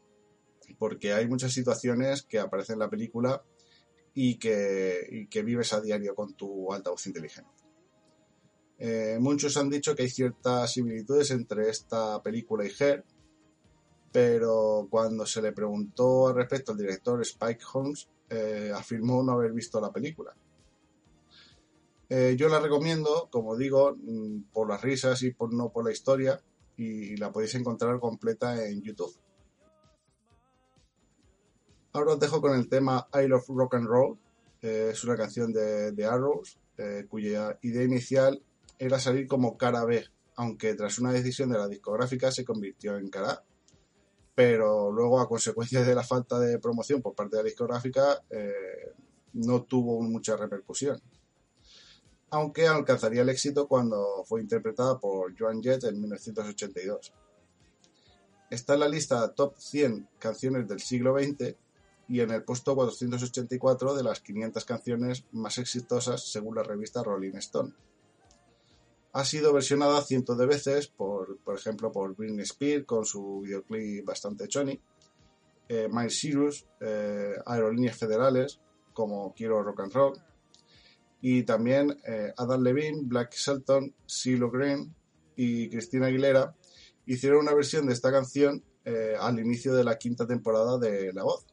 porque 0.78 1.14
hay 1.14 1.28
muchas 1.28 1.54
situaciones 1.54 2.24
que 2.24 2.40
aparecen 2.40 2.74
en 2.74 2.80
la 2.80 2.90
película 2.90 3.44
y 4.14 4.38
que, 4.38 5.28
vives 5.44 5.74
a 5.74 5.82
diario 5.82 6.16
con 6.16 6.34
tu 6.34 6.72
altavoz 6.74 7.06
inteligente. 7.08 7.52
Eh, 8.78 9.18
muchos 9.20 9.56
han 9.58 9.70
dicho 9.70 9.96
que 9.96 10.04
hay 10.04 10.10
ciertas 10.10 10.74
similitudes 10.74 11.32
entre 11.32 11.70
esta 11.70 12.22
película 12.22 12.66
y 12.66 12.72
Her, 12.78 13.04
pero 14.12 14.88
cuando 14.90 15.26
se 15.26 15.42
le 15.42 15.52
preguntó 15.52 16.30
al 16.30 16.36
respecto 16.36 16.72
al 16.72 16.78
director 16.78 17.22
Spike 17.22 17.64
Holmes, 17.74 18.10
eh, 18.30 18.72
afirmó 18.74 19.22
no 19.22 19.34
haber 19.34 19.52
visto 19.52 19.80
la 19.82 19.92
película. 19.92 20.36
Eh, 22.08 22.36
yo 22.38 22.48
la 22.50 22.60
recomiendo, 22.60 23.30
como 23.32 23.58
digo, 23.58 23.96
mm, 23.98 24.52
por 24.54 24.70
las 24.70 24.82
risas 24.82 25.22
y 25.24 25.32
por, 25.32 25.54
no 25.54 25.72
por 25.72 25.86
la 25.86 25.92
historia, 25.92 26.40
y 26.78 27.18
la 27.18 27.32
podéis 27.32 27.56
encontrar 27.56 28.00
completa 28.00 28.66
en 28.66 28.82
YouTube. 28.82 29.14
Ahora 31.96 32.16
os 32.16 32.20
dejo 32.20 32.42
con 32.42 32.54
el 32.60 32.68
tema 32.68 33.08
I 33.14 33.26
Love 33.26 33.48
Rock 33.48 33.76
and 33.76 33.88
Roll. 33.88 34.18
Es 34.62 35.02
una 35.06 35.16
canción 35.16 35.54
de, 35.54 35.94
de 35.94 36.06
Arrows, 36.06 36.60
eh, 36.78 37.06
cuya 37.08 37.58
idea 37.62 37.84
inicial 37.84 38.44
era 38.78 39.00
salir 39.00 39.30
como 39.30 39.56
cara 39.56 39.86
B, 39.86 40.04
aunque 40.36 40.76
tras 40.76 41.00
una 41.00 41.14
decisión 41.14 41.52
de 41.52 41.58
la 41.58 41.70
discográfica 41.70 42.34
se 42.34 42.44
convirtió 42.44 42.98
en 42.98 43.10
cara 43.10 43.32
A. 43.32 43.44
Pero 44.36 44.92
luego, 44.92 45.22
a 45.22 45.30
consecuencia 45.30 45.86
de 45.86 45.96
la 45.96 46.04
falta 46.04 46.38
de 46.38 46.60
promoción 46.60 47.02
por 47.02 47.16
parte 47.16 47.38
de 47.38 47.44
la 47.44 47.48
discográfica, 47.48 48.22
eh, 48.30 48.92
no 49.32 49.64
tuvo 49.64 50.02
mucha 50.02 50.36
repercusión. 50.36 51.02
Aunque 52.30 52.68
alcanzaría 52.68 53.22
el 53.22 53.30
éxito 53.30 53.70
cuando 53.70 54.26
fue 54.26 54.42
interpretada 54.42 55.00
por 55.00 55.34
Joan 55.40 55.64
Jett 55.64 55.86
en 55.86 56.02
1982. 56.02 57.14
Está 58.50 58.74
en 58.74 58.80
la 58.82 58.90
lista 58.90 59.34
Top 59.34 59.56
100 59.58 60.10
canciones 60.20 60.68
del 60.68 60.82
siglo 60.82 61.18
XX 61.18 61.56
y 62.08 62.22
en 62.22 62.32
el 62.32 62.44
puesto 62.44 62.76
484 62.76 63.96
de 63.96 64.04
las 64.04 64.22
500 64.22 64.66
canciones 64.66 65.26
más 65.32 65.58
exitosas 65.58 66.32
según 66.32 66.56
la 66.56 66.64
revista 66.64 67.04
Rolling 67.04 67.36
Stone. 67.36 67.74
Ha 69.14 69.24
sido 69.24 69.54
versionada 69.54 70.02
cientos 70.02 70.38
de 70.38 70.46
veces, 70.46 70.88
por, 70.88 71.38
por 71.40 71.58
ejemplo, 71.58 71.92
por 71.92 72.16
Britney 72.16 72.44
Spears 72.44 72.86
con 72.86 73.06
su 73.06 73.42
videoclip 73.42 74.06
bastante 74.06 74.48
choni, 74.48 74.80
eh, 75.70 75.88
Miles 75.92 76.66
eh, 76.82 77.34
Aerolíneas 77.46 77.98
Federales, 77.98 78.60
como 78.94 79.34
Quiero 79.34 79.64
Rock 79.64 79.80
and 79.82 79.94
Roll, 79.94 80.22
y 81.22 81.44
también 81.44 81.98
eh, 82.06 82.34
Adam 82.38 82.62
Levine, 82.62 83.02
Black 83.04 83.34
Shelton, 83.34 83.94
CeeLo 84.06 84.52
Green 84.52 84.94
y 85.36 85.70
Cristina 85.70 86.08
Aguilera 86.08 86.56
hicieron 87.06 87.40
una 87.40 87.54
versión 87.54 87.88
de 87.88 87.94
esta 87.94 88.12
canción 88.12 88.64
eh, 88.84 89.16
al 89.20 89.40
inicio 89.40 89.74
de 89.74 89.84
la 89.84 89.98
quinta 89.98 90.28
temporada 90.28 90.78
de 90.78 91.12
La 91.14 91.24
Voz. 91.24 91.46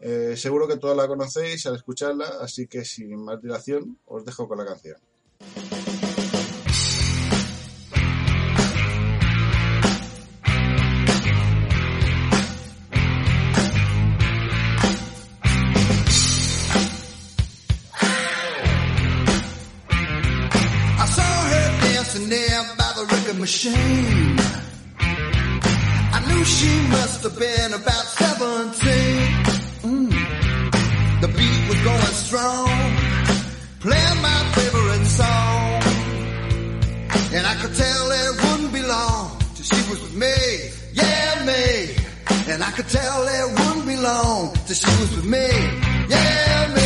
Eh, 0.00 0.34
seguro 0.36 0.68
que 0.68 0.76
todas 0.76 0.96
la 0.96 1.08
conocéis 1.08 1.66
al 1.66 1.76
escucharla, 1.76 2.26
así 2.40 2.66
que 2.66 2.84
sin 2.84 3.24
más 3.24 3.40
dilación 3.40 3.98
os 4.06 4.24
dejo 4.24 4.46
con 4.46 4.58
la 4.58 4.66
canción. 4.66 4.96
machine. 23.48 24.36
I 26.16 26.24
knew 26.26 26.44
she 26.44 26.72
must 26.88 27.22
have 27.22 27.38
been 27.38 27.72
about 27.72 28.07
she 39.68 39.90
was 39.90 40.00
with 40.00 40.14
me, 40.14 40.36
yeah, 40.94 41.44
me. 41.44 41.94
And 42.52 42.62
I 42.62 42.70
could 42.70 42.88
tell 42.88 43.22
it 43.28 43.46
wouldn't 43.58 43.86
be 43.86 43.96
long 43.96 44.54
till 44.66 44.74
she 44.74 44.90
was 45.00 45.16
with 45.16 45.24
me, 45.26 45.48
yeah, 46.08 46.72
me. 46.74 46.77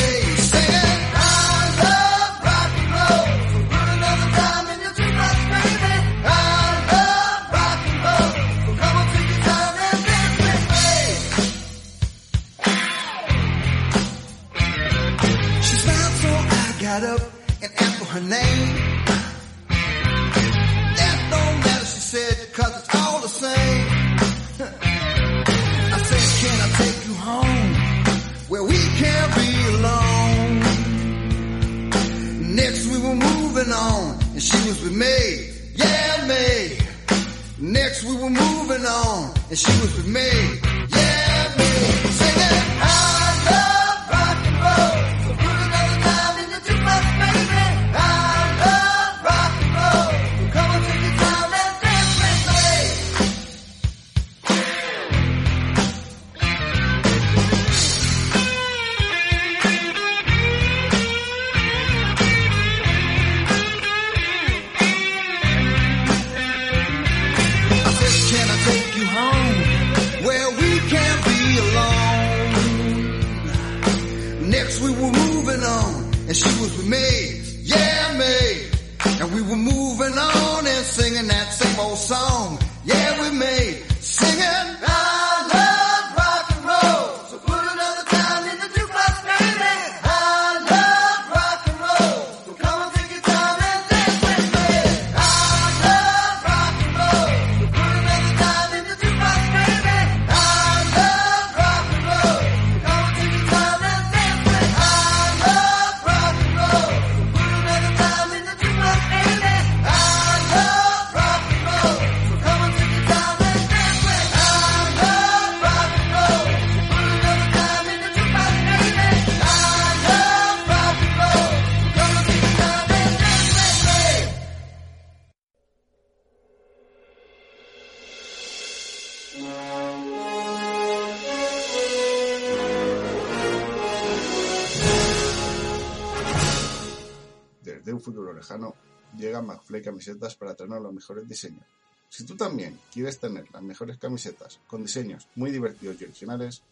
Lejano, 138.42 138.74
llega 139.16 139.40
McFly 139.40 139.82
Camisetas 139.82 140.36
para 140.36 140.54
tener 140.54 140.78
los 140.80 140.92
mejores 140.92 141.26
diseños. 141.28 141.64
Si 142.08 142.24
tú 142.26 142.36
también 142.36 142.78
quieres 142.92 143.18
tener 143.18 143.50
las 143.52 143.62
mejores 143.62 143.98
camisetas 143.98 144.60
con 144.66 144.82
diseños 144.82 145.28
muy 145.34 145.50
divertidos 145.50 145.98
y 146.00 146.04
originales, 146.04 146.62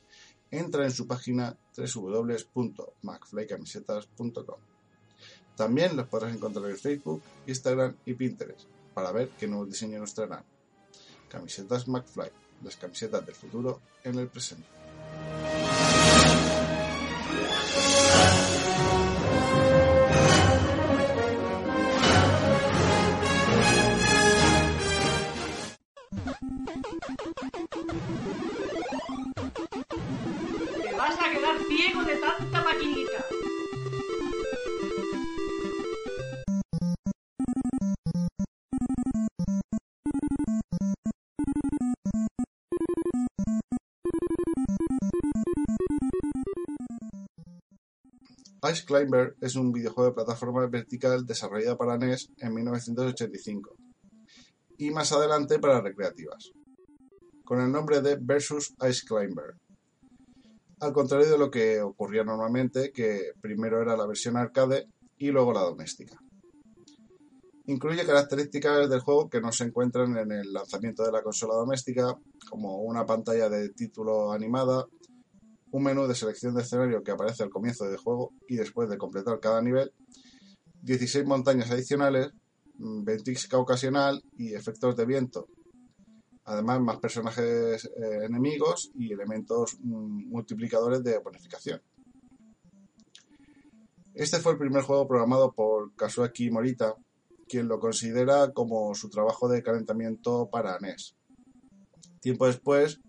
entra 0.51 0.85
en 0.85 0.91
su 0.91 1.07
página 1.07 1.57
www.macflycamisetas.com. 1.75 4.61
También 5.57 5.97
los 5.97 6.09
podrás 6.09 6.35
encontrar 6.35 6.69
en 6.71 6.77
Facebook, 6.77 7.23
Instagram 7.47 7.97
y 8.05 8.13
Pinterest 8.15 8.67
para 8.93 9.13
ver 9.13 9.31
qué 9.39 9.47
nuevos 9.47 9.69
diseños 9.69 10.01
nos 10.01 10.13
traerán. 10.15 10.45
Camisetas 11.29 11.87
McFly, 11.89 12.31
las 12.63 12.77
camisetas 12.77 13.25
del 13.25 13.35
futuro 13.35 13.81
en 14.05 14.19
el 14.19 14.29
presente. 14.29 14.69
Ice 48.71 48.85
Climber 48.85 49.35
es 49.41 49.57
un 49.57 49.73
videojuego 49.73 50.11
de 50.11 50.15
plataforma 50.15 50.67
vertical 50.67 51.27
desarrollado 51.27 51.77
para 51.77 51.99
NES 51.99 52.31
en 52.39 52.55
1985 52.55 53.75
y 54.79 54.91
más 54.91 55.11
adelante 55.13 55.59
para 55.59 55.81
recreativas, 55.81 56.53
con 57.45 57.61
el 57.61 57.73
nombre 57.73 58.01
de 58.01 58.17
Versus 58.21 58.75
Ice 58.89 59.05
Climber. 59.07 59.57
Al 60.81 60.95
contrario 60.95 61.31
de 61.31 61.39
lo 61.39 61.51
que 61.51 61.83
ocurría 61.83 62.25
normalmente, 62.25 62.91
que 62.91 63.33
primero 63.41 63.83
era 63.83 63.99
la 63.99 64.07
versión 64.07 64.39
arcade 64.39 64.89
y 65.19 65.29
luego 65.29 65.53
la 65.53 65.61
doméstica. 65.61 66.19
Incluye 67.67 68.07
características 68.07 68.89
del 68.89 69.01
juego 69.01 69.29
que 69.29 69.43
no 69.43 69.53
se 69.53 69.65
encuentran 69.65 70.17
en 70.17 70.33
el 70.33 70.53
lanzamiento 70.53 71.05
de 71.05 71.13
la 71.13 71.23
consola 71.23 71.55
doméstica, 71.55 72.19
como 72.49 72.79
una 72.79 73.05
pantalla 73.05 73.51
de 73.51 73.69
título 73.69 74.33
animada, 74.33 74.87
un 75.71 75.83
menú 75.83 76.07
de 76.07 76.15
selección 76.15 76.55
de 76.55 76.63
escenario 76.63 77.03
que 77.03 77.11
aparece 77.11 77.43
al 77.43 77.51
comienzo 77.51 77.85
del 77.85 77.99
juego 77.99 78.33
y 78.49 78.57
después 78.57 78.89
de 78.89 78.97
completar 78.97 79.39
cada 79.39 79.61
nivel, 79.61 79.93
16 80.81 81.27
montañas 81.27 81.71
adicionales, 81.71 82.31
mm, 82.79 83.05
ventisca 83.05 83.59
ocasional 83.59 84.25
y 84.39 84.55
efectos 84.55 84.97
de 84.97 85.05
viento. 85.05 85.47
Además, 86.51 86.81
más 86.81 86.99
personajes 86.99 87.85
eh, 87.85 88.25
enemigos 88.25 88.91
y 88.97 89.13
elementos 89.13 89.79
mm, 89.81 90.31
multiplicadores 90.31 91.05
de 91.05 91.17
bonificación. 91.19 91.81
Este 94.15 94.41
fue 94.41 94.53
el 94.53 94.59
primer 94.59 94.83
juego 94.83 95.07
programado 95.07 95.53
por 95.53 95.95
Kazuaki 95.95 96.51
Morita, 96.51 96.97
quien 97.49 97.69
lo 97.69 97.79
considera 97.79 98.53
como 98.53 98.97
su 98.97 99.09
trabajo 99.09 99.49
de 99.49 99.63
calentamiento 99.63 100.51
para 100.51 100.77
NES. 100.81 101.15
Tiempo 102.21 102.47
después, 102.47 103.01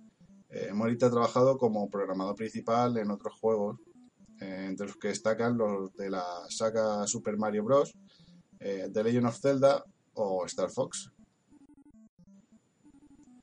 eh, 0.49 0.71
Morita 0.71 1.07
ha 1.07 1.11
trabajado 1.11 1.57
como 1.57 1.89
programador 1.89 2.35
principal 2.35 2.95
en 2.99 3.09
otros 3.09 3.33
juegos, 3.39 3.79
eh, 4.39 4.65
entre 4.67 4.85
los 4.85 4.97
que 4.97 5.07
destacan 5.07 5.57
los 5.57 5.91
de 5.95 6.11
la 6.11 6.23
saga 6.49 7.07
Super 7.07 7.37
Mario 7.37 7.63
Bros., 7.63 7.91
The 8.59 9.03
Legend 9.03 9.25
of 9.25 9.39
Zelda 9.41 9.83
o 10.13 10.45
Star 10.45 10.69
Fox. 10.69 11.11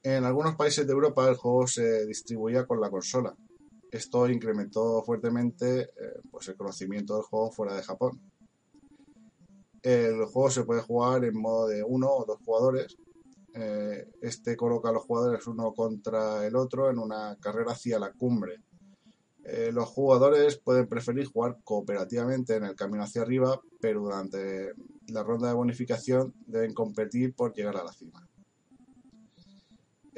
En 0.02 0.24
algunos 0.24 0.54
países 0.54 0.86
de 0.86 0.92
Europa 0.92 1.28
el 1.28 1.36
juego 1.36 1.66
se 1.66 2.06
distribuía 2.06 2.66
con 2.66 2.80
la 2.80 2.90
consola. 2.90 3.34
Esto 3.90 4.28
incrementó 4.28 5.02
fuertemente 5.02 5.80
eh, 5.80 6.20
pues 6.30 6.48
el 6.48 6.56
conocimiento 6.56 7.14
del 7.14 7.24
juego 7.24 7.50
fuera 7.50 7.74
de 7.74 7.82
Japón. 7.82 8.20
El 9.82 10.24
juego 10.26 10.50
se 10.50 10.64
puede 10.64 10.82
jugar 10.82 11.24
en 11.24 11.40
modo 11.40 11.68
de 11.68 11.82
uno 11.82 12.08
o 12.10 12.24
dos 12.24 12.38
jugadores. 12.44 12.96
Eh, 13.54 14.06
este 14.20 14.56
coloca 14.56 14.90
a 14.90 14.92
los 14.92 15.04
jugadores 15.04 15.46
uno 15.46 15.72
contra 15.72 16.46
el 16.46 16.54
otro 16.54 16.90
en 16.90 16.98
una 16.98 17.36
carrera 17.40 17.72
hacia 17.72 17.98
la 17.98 18.12
cumbre. 18.12 18.62
Eh, 19.44 19.70
los 19.72 19.88
jugadores 19.88 20.58
pueden 20.58 20.86
preferir 20.86 21.26
jugar 21.26 21.58
cooperativamente 21.64 22.56
en 22.56 22.64
el 22.64 22.76
camino 22.76 23.02
hacia 23.02 23.22
arriba, 23.22 23.58
pero 23.80 24.02
durante 24.02 24.74
la 25.08 25.22
ronda 25.22 25.48
de 25.48 25.54
bonificación 25.54 26.34
deben 26.46 26.74
competir 26.74 27.34
por 27.34 27.54
llegar 27.54 27.78
a 27.78 27.84
la 27.84 27.92
cima. 27.92 28.27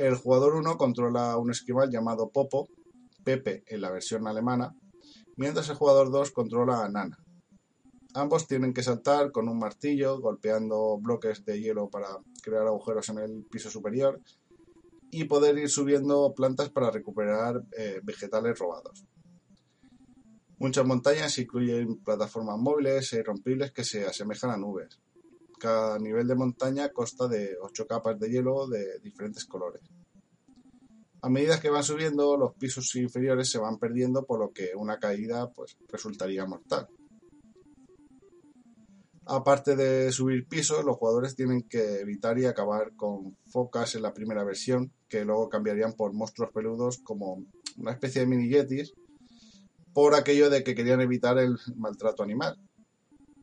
El 0.00 0.14
jugador 0.14 0.54
1 0.54 0.78
controla 0.78 1.36
un 1.36 1.50
esquimal 1.50 1.90
llamado 1.90 2.30
Popo, 2.30 2.70
Pepe 3.22 3.64
en 3.66 3.82
la 3.82 3.90
versión 3.90 4.26
alemana, 4.26 4.74
mientras 5.36 5.68
el 5.68 5.76
jugador 5.76 6.10
2 6.10 6.30
controla 6.30 6.82
a 6.82 6.88
Nana. 6.88 7.18
Ambos 8.14 8.46
tienen 8.46 8.72
que 8.72 8.82
saltar 8.82 9.30
con 9.30 9.46
un 9.50 9.58
martillo, 9.58 10.18
golpeando 10.18 10.96
bloques 10.96 11.44
de 11.44 11.60
hielo 11.60 11.90
para 11.90 12.08
crear 12.42 12.66
agujeros 12.66 13.10
en 13.10 13.18
el 13.18 13.44
piso 13.50 13.68
superior 13.68 14.18
y 15.10 15.24
poder 15.24 15.58
ir 15.58 15.68
subiendo 15.68 16.32
plantas 16.34 16.70
para 16.70 16.90
recuperar 16.90 17.62
eh, 17.76 18.00
vegetales 18.02 18.58
robados. 18.58 19.04
Muchas 20.58 20.86
montañas 20.86 21.38
incluyen 21.38 22.02
plataformas 22.02 22.56
móviles 22.58 23.12
e 23.12 23.18
irrompibles 23.18 23.70
que 23.72 23.84
se 23.84 24.06
asemejan 24.06 24.50
a 24.50 24.56
nubes. 24.56 24.98
Cada 25.60 25.98
nivel 25.98 26.26
de 26.26 26.34
montaña 26.34 26.88
consta 26.88 27.28
de 27.28 27.56
8 27.60 27.86
capas 27.86 28.18
de 28.18 28.30
hielo 28.30 28.66
de 28.66 28.98
diferentes 29.00 29.44
colores. 29.44 29.82
A 31.20 31.28
medida 31.28 31.60
que 31.60 31.68
van 31.68 31.84
subiendo, 31.84 32.38
los 32.38 32.54
pisos 32.54 32.94
inferiores 32.96 33.50
se 33.50 33.58
van 33.58 33.78
perdiendo, 33.78 34.24
por 34.24 34.40
lo 34.40 34.52
que 34.52 34.70
una 34.74 34.98
caída 34.98 35.50
pues, 35.50 35.76
resultaría 35.88 36.46
mortal. 36.46 36.88
Aparte 39.26 39.76
de 39.76 40.10
subir 40.12 40.48
pisos, 40.48 40.82
los 40.82 40.96
jugadores 40.96 41.36
tienen 41.36 41.62
que 41.62 42.00
evitar 42.00 42.38
y 42.38 42.46
acabar 42.46 42.96
con 42.96 43.36
focas 43.44 43.94
en 43.94 44.02
la 44.02 44.14
primera 44.14 44.44
versión, 44.44 44.90
que 45.08 45.26
luego 45.26 45.50
cambiarían 45.50 45.92
por 45.92 46.14
monstruos 46.14 46.52
peludos 46.52 46.98
como 47.04 47.44
una 47.76 47.92
especie 47.92 48.22
de 48.22 48.26
mini 48.26 48.48
yetis 48.48 48.94
por 49.92 50.14
aquello 50.14 50.48
de 50.48 50.64
que 50.64 50.74
querían 50.74 51.00
evitar 51.02 51.38
el 51.38 51.58
maltrato 51.76 52.22
animal. 52.22 52.58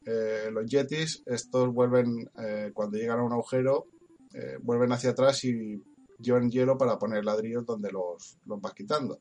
Eh, 0.10 0.50
los 0.54 0.66
yetis, 0.66 1.22
estos 1.26 1.74
vuelven, 1.74 2.32
eh, 2.40 2.72
cuando 2.74 2.98
llegan 2.98 3.20
a 3.20 3.24
un 3.24 3.34
agujero, 3.34 3.88
eh, 4.34 4.58
vuelven 4.62 4.94
hacia 4.94 5.10
atrás 5.10 5.44
y 5.44 5.84
llevan 6.18 6.50
hielo 6.50 6.78
para 6.78 6.98
poner 6.98 7.26
ladrillos 7.26 7.66
donde 7.66 7.92
los, 7.92 8.38
los 8.46 8.62
vas 8.62 8.74
quitando. 8.74 9.20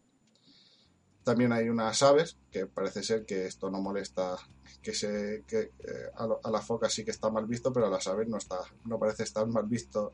También 1.25 1.51
hay 1.51 1.68
unas 1.68 2.01
aves, 2.05 2.38
que 2.53 2.66
parece 2.66 3.03
ser 3.03 3.27
que 3.27 3.46
esto 3.46 3.68
no 3.68 3.81
molesta, 3.81 4.37
que 4.81 4.94
se 4.94 5.42
que, 5.49 5.72
a, 6.14 6.25
lo, 6.25 6.38
a, 6.44 6.53
las 6.53 6.64
focas 6.64 6.92
sí 6.92 7.05
que 7.05 7.11
está 7.11 7.31
mal 7.31 7.46
visto, 7.46 7.72
pero 7.72 7.87
a 7.87 7.90
las 7.90 8.07
aves 8.07 8.29
no 8.29 8.37
está, 8.37 8.59
no 8.85 8.96
parece 9.01 9.25
estar 9.25 9.44
mal 9.49 9.66
visto 9.66 10.12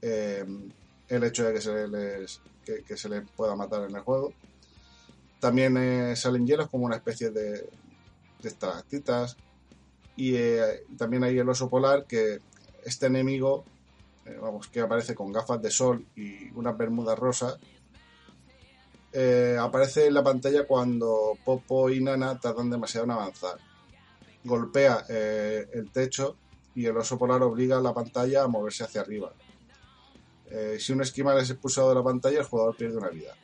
el 0.00 1.22
hecho 1.22 1.44
de 1.44 1.52
que 1.52 1.60
se 1.60 1.86
les 1.86 2.40
que, 2.64 2.96
se 2.96 3.08
les 3.10 3.30
pueda 3.32 3.54
matar 3.54 3.82
en 3.88 3.94
el 3.94 4.02
juego. 4.02 4.32
También 5.38 6.16
salen 6.16 6.46
hielos 6.46 6.70
como 6.70 6.86
una 6.86 6.96
especie 6.96 7.30
de, 7.30 7.52
de 7.52 8.48
estalactitas. 8.48 9.36
Y 10.16 10.34
eh, 10.36 10.84
también 10.96 11.24
hay 11.24 11.38
el 11.38 11.48
oso 11.48 11.68
polar, 11.68 12.06
que 12.06 12.40
este 12.84 13.06
enemigo, 13.06 13.64
eh, 14.26 14.38
vamos, 14.40 14.68
que 14.68 14.80
aparece 14.80 15.14
con 15.14 15.32
gafas 15.32 15.60
de 15.62 15.70
sol 15.70 16.06
y 16.16 16.50
una 16.50 16.72
bermuda 16.72 17.14
rosa, 17.14 17.58
aparece 19.60 20.06
en 20.06 20.14
la 20.14 20.24
pantalla 20.24 20.66
cuando 20.66 21.36
Popo 21.44 21.90
y 21.90 22.02
Nana 22.02 22.40
tardan 22.40 22.70
demasiado 22.70 23.04
en 23.04 23.10
avanzar. 23.10 23.58
Golpea 24.42 25.04
el 25.08 25.90
techo 25.92 26.36
y 26.74 26.86
el 26.86 26.96
oso 26.96 27.18
polar 27.18 27.42
obliga 27.42 27.76
a 27.76 27.82
la 27.82 27.92
pantalla 27.92 28.42
a 28.42 28.48
moverse 28.48 28.84
hacia 28.84 29.02
arriba. 29.02 29.30
si 30.78 30.94
un 30.94 31.02
esquimal 31.02 31.38
es 31.38 31.50
expulsado 31.50 31.90
de 31.90 31.96
la 31.96 32.02
pantalla, 32.02 32.38
el 32.38 32.46
jugador 32.46 32.74
pierde 32.74 32.96
una 32.96 33.10
vida. 33.10 33.34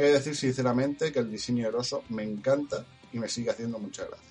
He 0.00 0.04
de 0.04 0.12
decir 0.12 0.34
sinceramente 0.34 1.12
que 1.12 1.18
el 1.18 1.30
diseño 1.30 1.66
del 1.66 1.74
oso 1.74 2.04
me 2.08 2.22
encanta 2.22 2.86
y 3.12 3.18
me 3.18 3.28
sigue 3.28 3.50
haciendo 3.50 3.78
mucha 3.78 4.06
gracia. 4.06 4.29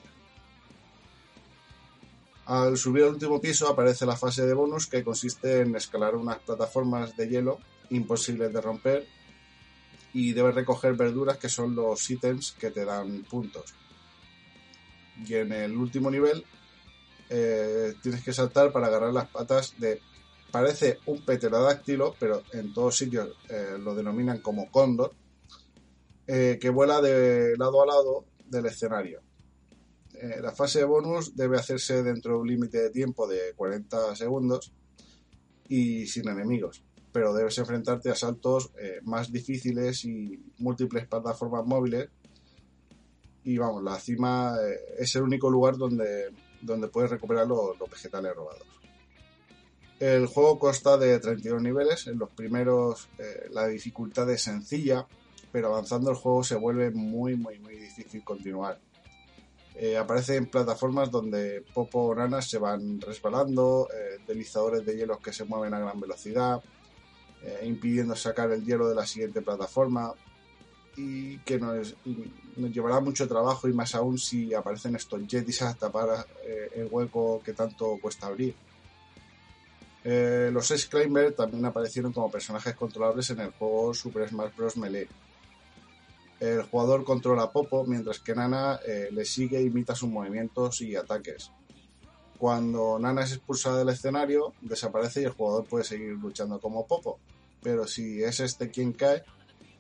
Al 2.50 2.78
subir 2.78 3.04
al 3.04 3.12
último 3.12 3.40
piso 3.40 3.70
aparece 3.70 4.08
la 4.08 4.18
fase 4.18 4.44
de 4.44 4.56
bonus 4.56 4.88
que 4.88 5.04
consiste 5.04 5.62
en 5.62 5.76
escalar 5.76 6.16
unas 6.16 6.40
plataformas 6.40 7.16
de 7.16 7.30
hielo 7.30 7.60
imposibles 7.92 8.52
de 8.52 8.60
romper 8.60 9.08
y 10.14 10.34
debes 10.34 10.56
recoger 10.56 10.96
verduras 10.96 11.38
que 11.38 11.48
son 11.48 11.76
los 11.76 12.10
ítems 12.10 12.54
que 12.54 12.72
te 12.72 12.86
dan 12.86 13.24
puntos. 13.30 13.76
Y 15.24 15.36
en 15.36 15.52
el 15.52 15.78
último 15.78 16.10
nivel 16.10 16.44
eh, 17.30 17.94
tienes 18.02 18.24
que 18.24 18.34
saltar 18.34 18.72
para 18.72 18.88
agarrar 18.88 19.14
las 19.14 19.30
patas 19.30 19.76
de... 19.78 20.02
Parece 20.50 20.98
un 21.06 21.24
pterodáctilo, 21.24 22.16
pero 22.20 22.42
en 22.54 22.74
todos 22.74 22.98
sitios 22.98 23.30
eh, 23.48 23.78
lo 23.80 23.94
denominan 23.94 24.40
como 24.40 24.72
cóndor 24.72 25.14
eh, 26.26 26.58
que 26.60 26.72
vuela 26.72 27.00
de 27.00 27.56
lado 27.58 27.84
a 27.84 27.86
lado 27.86 28.26
del 28.48 28.66
escenario. 28.66 29.22
Eh, 30.22 30.42
la 30.42 30.52
fase 30.52 30.80
de 30.80 30.86
bonus 30.86 31.34
debe 31.34 31.58
hacerse 31.58 32.04
dentro 32.04 32.34
de 32.34 32.40
un 32.40 32.48
límite 32.48 32.78
de 32.78 32.90
tiempo 32.90 33.26
de 33.26 33.54
40 33.56 34.18
segundos 34.18 34.74
y 35.70 36.08
sin 36.08 36.28
enemigos, 36.28 36.84
pero 37.14 37.34
debes 37.34 37.58
enfrentarte 37.58 38.10
a 38.10 38.16
saltos 38.16 38.70
eh, 38.78 39.00
más 39.04 39.32
difíciles 39.32 40.04
y 40.04 40.38
múltiples 40.58 41.08
plataformas 41.08 41.66
móviles. 41.66 42.10
Y 43.46 43.58
vamos, 43.58 43.82
la 43.82 43.98
cima 43.98 44.58
eh, 44.62 44.96
es 44.98 45.16
el 45.16 45.24
único 45.24 45.50
lugar 45.50 45.78
donde, 45.78 46.34
donde 46.62 46.90
puedes 46.90 47.12
recuperar 47.12 47.48
los, 47.48 47.80
vegetales 47.90 48.36
robados. 48.36 48.68
El 50.02 50.26
juego 50.26 50.60
consta 50.60 50.98
de 50.98 51.18
32 51.18 51.62
niveles. 51.62 52.08
En 52.08 52.20
los 52.20 52.30
primeros 52.30 53.08
la 53.52 53.68
dificultad 53.68 54.30
es 54.30 54.42
sencilla, 54.42 55.06
pero 55.52 55.68
avanzando 55.68 56.10
el 56.10 56.16
juego 56.16 56.44
se 56.44 56.56
vuelve 56.56 56.92
muy, 56.92 57.36
muy, 57.36 57.60
muy 57.60 57.76
difícil 57.76 58.24
continuar. 58.24 58.80
Eh, 59.82 59.96
aparece 59.96 60.36
en 60.36 60.48
plataformas 60.48 61.10
donde 61.10 61.64
Popo 61.74 62.08
o 62.08 62.14
Nanas 62.14 62.50
se 62.50 62.58
van 62.58 63.00
resbalando, 63.00 63.88
eh, 63.94 64.20
deslizadores 64.28 64.86
de 64.86 64.98
hielos 64.98 65.20
que 65.20 65.32
se 65.32 65.46
mueven 65.46 65.74
a 65.74 65.80
gran 65.80 65.98
velocidad, 66.02 66.62
eh, 67.42 67.62
impidiendo 67.64 68.14
sacar 68.14 68.52
el 68.52 68.66
hielo 68.66 68.90
de 68.90 68.96
la 68.96 69.06
siguiente 69.06 69.42
plataforma 69.42 70.14
y 70.98 71.38
que 71.40 71.58
nos, 71.58 71.96
llevará 72.58 73.00
mucho 73.00 73.26
trabajo 73.26 73.70
y 73.70 73.74
más 73.74 73.96
aún 73.96 74.18
si 74.18 74.54
aparecen 74.54 74.98
estos 74.98 75.22
jetis 75.26 75.62
a 75.62 75.74
tapar 75.74 76.28
eh, 76.44 76.72
el 76.76 76.90
hueco 76.92 77.42
que 77.42 77.54
tanto 77.54 77.98
cuesta 78.02 78.28
abrir. 78.28 78.54
los 80.04 80.72
Ace 80.72 80.90
Climber 80.90 81.32
también 81.32 81.64
aparecieron 81.64 82.12
como 82.12 82.30
personajes 82.30 82.76
controlables 82.76 83.30
en 83.30 83.40
el 83.40 83.52
juego 83.52 83.94
Super 83.94 84.28
Smash 84.28 84.54
Bros. 84.58 84.76
Melee 84.76 85.08
el 86.40 86.64
jugador 86.64 87.04
controla 87.04 87.44
a 87.44 87.52
Popo, 87.52 87.86
mientras 87.86 88.20
que 88.20 88.34
Nana 88.34 88.80
eh, 88.88 89.10
le 89.12 89.26
sigue 89.26 89.58
e 89.58 89.64
imita 89.64 89.96
sus 89.96 90.10
movimientos 90.10 90.82
y 90.82 90.96
ataques. 90.96 91.52
Cuando 92.38 92.98
Nana 92.98 93.24
es 93.24 93.34
expulsada 93.34 93.80
del 93.80 93.90
escenario, 93.90 94.54
desaparece 94.62 95.22
y 95.22 95.26
el 95.26 95.32
jugador 95.32 95.66
puede 95.66 95.84
seguir 95.84 96.14
luchando 96.14 96.60
como 96.60 96.88
Popo. 96.88 97.20
Pero 97.62 97.86
si 97.86 98.24
es 98.24 98.40
este 98.40 98.70
quien 98.70 98.94
cae, 98.94 99.24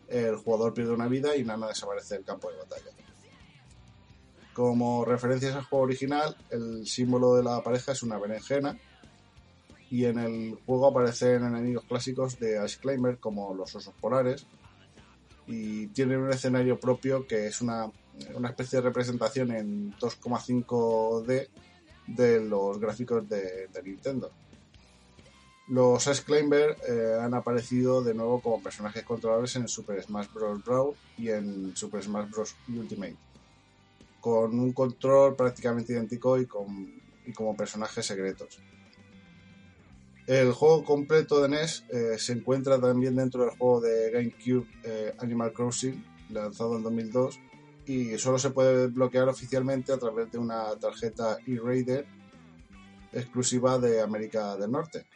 el 0.09 0.35
jugador 0.35 0.73
pierde 0.73 0.91
una 0.91 1.07
vida 1.07 1.35
y 1.37 1.45
Nana 1.45 1.67
desaparece 1.67 2.15
del 2.15 2.25
campo 2.25 2.51
de 2.51 2.57
batalla. 2.57 2.91
Como 4.53 5.05
referencias 5.05 5.55
al 5.55 5.63
juego 5.63 5.85
original, 5.85 6.35
el 6.49 6.85
símbolo 6.85 7.35
de 7.35 7.43
la 7.43 7.63
pareja 7.63 7.93
es 7.93 8.03
una 8.03 8.19
berenjena 8.19 8.77
y 9.89 10.05
en 10.05 10.19
el 10.19 10.59
juego 10.65 10.87
aparecen 10.87 11.45
enemigos 11.45 11.85
clásicos 11.85 12.37
de 12.39 12.63
Ice 12.65 12.77
Climber 12.79 13.19
como 13.19 13.53
los 13.53 13.73
osos 13.75 13.93
polares, 14.01 14.45
y 15.49 15.87
tiene 15.87 16.15
un 16.15 16.31
escenario 16.31 16.79
propio 16.79 17.25
que 17.25 17.47
es 17.47 17.59
una, 17.61 17.91
una 18.35 18.49
especie 18.49 18.77
de 18.77 18.83
representación 18.83 19.51
en 19.51 19.91
2,5D 19.97 21.47
de 22.05 22.39
los 22.41 22.79
gráficos 22.79 23.27
de, 23.27 23.67
de 23.67 23.83
Nintendo. 23.83 24.31
Los 25.69 26.05
Ice 26.05 26.23
Climber 26.23 26.77
eh, 26.87 27.17
han 27.19 27.33
aparecido 27.33 28.03
de 28.03 28.13
nuevo 28.13 28.41
como 28.41 28.61
personajes 28.61 29.03
controlables 29.03 29.55
en 29.55 29.67
Super 29.67 30.01
Smash 30.03 30.27
Bros. 30.33 30.63
Brawl 30.63 30.95
y 31.17 31.29
en 31.29 31.75
Super 31.75 32.03
Smash 32.03 32.29
Bros. 32.29 32.55
Ultimate, 32.67 33.15
con 34.19 34.59
un 34.59 34.71
control 34.71 35.35
prácticamente 35.35 35.93
idéntico 35.93 36.39
y, 36.39 36.45
con, 36.45 36.93
y 37.25 37.33
como 37.33 37.57
personajes 37.57 38.05
secretos. 38.05 38.59
El 40.29 40.51
juego 40.51 40.85
completo 40.85 41.41
de 41.41 41.49
NES 41.49 41.85
eh, 41.89 42.19
se 42.19 42.33
encuentra 42.33 42.79
también 42.79 43.15
dentro 43.15 43.41
del 43.41 43.57
juego 43.57 43.81
de 43.81 44.11
GameCube 44.11 44.67
eh, 44.83 45.15
Animal 45.17 45.51
Crossing, 45.51 46.05
lanzado 46.29 46.77
en 46.77 46.83
2002, 46.83 47.39
y 47.87 48.15
solo 48.19 48.37
se 48.37 48.51
puede 48.51 48.85
bloquear 48.89 49.27
oficialmente 49.27 49.91
a 49.91 49.97
través 49.97 50.31
de 50.31 50.37
una 50.37 50.75
tarjeta 50.75 51.39
e-Raider 51.47 52.05
exclusiva 53.11 53.79
de 53.79 54.01
América 54.01 54.55
del 54.55 54.69
Norte. 54.69 55.07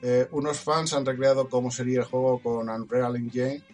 Eh, 0.00 0.28
unos 0.30 0.60
fans 0.60 0.92
han 0.92 1.04
recreado 1.04 1.48
cómo 1.48 1.72
sería 1.72 1.98
el 1.98 2.04
juego 2.04 2.40
con 2.40 2.68
Unreal 2.68 3.16
Engine 3.16 3.64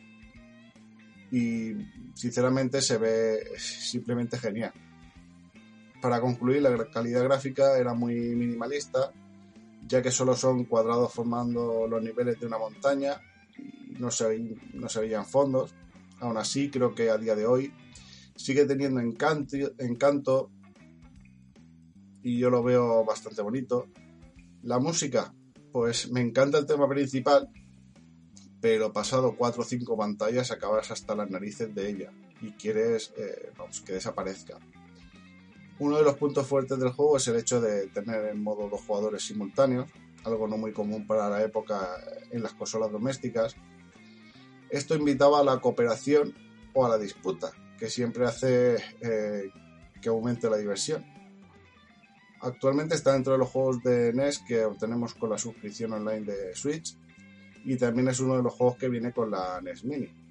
y 1.31 1.75
sinceramente 2.15 2.81
se 2.81 2.97
ve 2.97 3.47
simplemente 3.59 4.39
genial. 4.39 4.73
Para 6.01 6.19
concluir, 6.19 6.63
la 6.63 6.83
calidad 6.87 7.25
gráfica 7.25 7.77
era 7.77 7.93
muy 7.93 8.15
minimalista, 8.15 9.13
ya 9.93 10.01
que 10.01 10.11
solo 10.11 10.35
son 10.35 10.65
cuadrados 10.65 11.13
formando 11.13 11.87
los 11.87 12.03
niveles 12.03 12.41
de 12.41 12.47
una 12.47 12.57
montaña 12.57 13.21
no 13.99 14.11
se, 14.11 14.57
no 14.73 14.89
se 14.89 15.01
veían 15.01 15.27
fondos. 15.27 15.75
Aún 16.19 16.39
así, 16.39 16.71
creo 16.71 16.95
que 16.95 17.11
a 17.11 17.19
día 17.19 17.37
de 17.37 17.45
hoy 17.45 17.75
sigue 18.35 18.65
teniendo 18.65 19.01
encanto, 19.01 19.55
encanto 19.79 20.51
y 22.23 22.39
yo 22.39 22.49
lo 22.49 22.63
veo 22.63 23.05
bastante 23.05 23.43
bonito. 23.43 23.87
La 24.63 24.79
música, 24.79 25.35
pues 25.73 26.11
me 26.11 26.23
encanta 26.23 26.57
el 26.57 26.65
tema 26.65 26.89
principal, 26.89 27.51
pero 28.63 28.95
pasado 28.95 29.37
cuatro 29.37 29.61
o 29.61 29.67
cinco 29.67 29.95
pantallas 29.95 30.53
acabas 30.53 30.91
hasta 30.91 31.15
las 31.15 31.29
narices 31.29 31.75
de 31.75 31.91
ella 31.91 32.13
y 32.41 32.53
quieres 32.53 33.13
eh, 33.19 33.53
vamos, 33.59 33.83
que 33.83 33.93
desaparezca. 33.93 34.59
Uno 35.79 35.97
de 35.97 36.05
los 36.05 36.17
puntos 36.17 36.47
fuertes 36.47 36.79
del 36.79 36.91
juego 36.91 37.17
es 37.17 37.27
el 37.29 37.37
hecho 37.37 37.61
de 37.61 37.89
tener 37.89 38.27
en 38.27 38.43
modo 38.43 38.69
dos 38.69 38.83
jugadores 38.83 39.27
simultáneos, 39.27 39.91
algo 40.25 40.47
no 40.47 40.57
muy 40.57 40.73
común 40.73 41.07
para 41.07 41.29
la 41.29 41.43
época 41.43 41.89
en 42.31 42.43
las 42.43 42.55
consolas 42.55 42.93
domésticas. 42.93 43.57
Esto 44.71 44.95
invitaba 44.95 45.41
a 45.41 45.45
la 45.45 45.61
cooperación 45.61 46.35
o 46.73 46.87
a 46.87 46.89
la 46.89 46.99
disputa, 46.99 47.53
que 47.79 47.89
siempre 47.89 48.27
hace 48.27 48.77
eh, 49.01 49.51
que 50.01 50.09
aumente 50.09 50.49
la 50.49 50.57
diversión. 50.57 51.05
Actualmente 52.41 52.95
está 52.95 53.13
dentro 53.13 53.33
de 53.33 53.39
los 53.39 53.49
juegos 53.49 53.83
de 53.83 54.13
NES 54.13 54.41
que 54.41 54.65
obtenemos 54.65 55.15
con 55.15 55.31
la 55.31 55.39
suscripción 55.39 55.93
online 55.93 56.27
de 56.27 56.55
Switch 56.55 56.97
y 57.65 57.77
también 57.77 58.09
es 58.09 58.19
uno 58.21 58.37
de 58.37 58.43
los 58.43 58.53
juegos 58.53 58.77
que 58.77 58.89
viene 58.89 59.13
con 59.13 59.31
la 59.31 59.61
NES 59.61 59.85
Mini. 59.85 60.22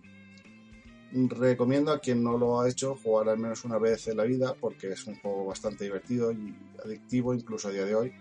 Recomiendo 1.14 1.92
a 1.92 2.00
quien 2.00 2.24
no 2.24 2.38
lo 2.38 2.62
ha 2.62 2.70
hecho 2.70 2.96
jugar 2.96 3.30
al 3.30 3.38
menos 3.38 3.66
una 3.66 3.78
vez 3.78 4.08
en 4.08 4.18
la 4.18 4.24
vida 4.24 4.56
porque 4.60 4.92
es 4.92 5.06
un 5.08 5.20
juego 5.20 5.46
bastante 5.46 5.84
divertido 5.84 6.32
y 6.32 6.56
adictivo 6.84 7.34
incluso 7.34 7.68
a 7.68 7.72
día 7.72 7.86
de 7.86 7.96
hoy. 7.96 8.14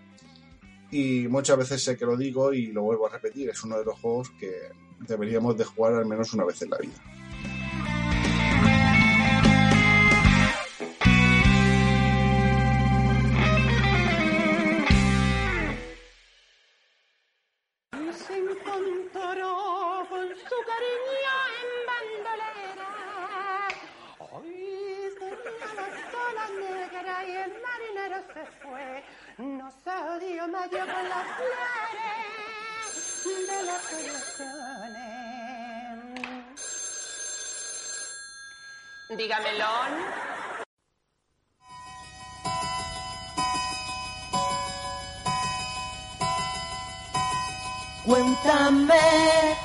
Y 0.91 1.27
muchas 1.29 1.57
veces 1.57 1.83
sé 1.83 1.97
que 1.97 2.05
lo 2.05 2.17
digo 2.17 2.53
y 2.53 2.67
lo 2.67 2.83
vuelvo 2.83 3.07
a 3.07 3.09
repetir, 3.09 3.49
es 3.49 3.63
uno 3.63 3.77
de 3.77 3.85
los 3.85 3.99
juegos 3.99 4.29
que 4.31 4.51
deberíamos 5.07 5.57
de 5.57 5.63
jugar 5.63 5.93
al 5.93 6.05
menos 6.05 6.33
una 6.33 6.43
vez 6.43 6.61
en 6.61 6.69
la 6.69 6.77
vida. 6.77 7.20
Se 28.33 28.45
fue. 28.61 29.03
No 29.37 29.71
se 29.71 30.25
dio 30.25 30.47
medio 30.47 30.79
con 30.79 31.09
las 31.09 31.27
flores 31.37 32.41
de 33.47 33.63
las 33.63 33.93
ilusiones. 33.93 35.11
Dígamelo. 39.09 39.67
Cuéntame 48.05 49.55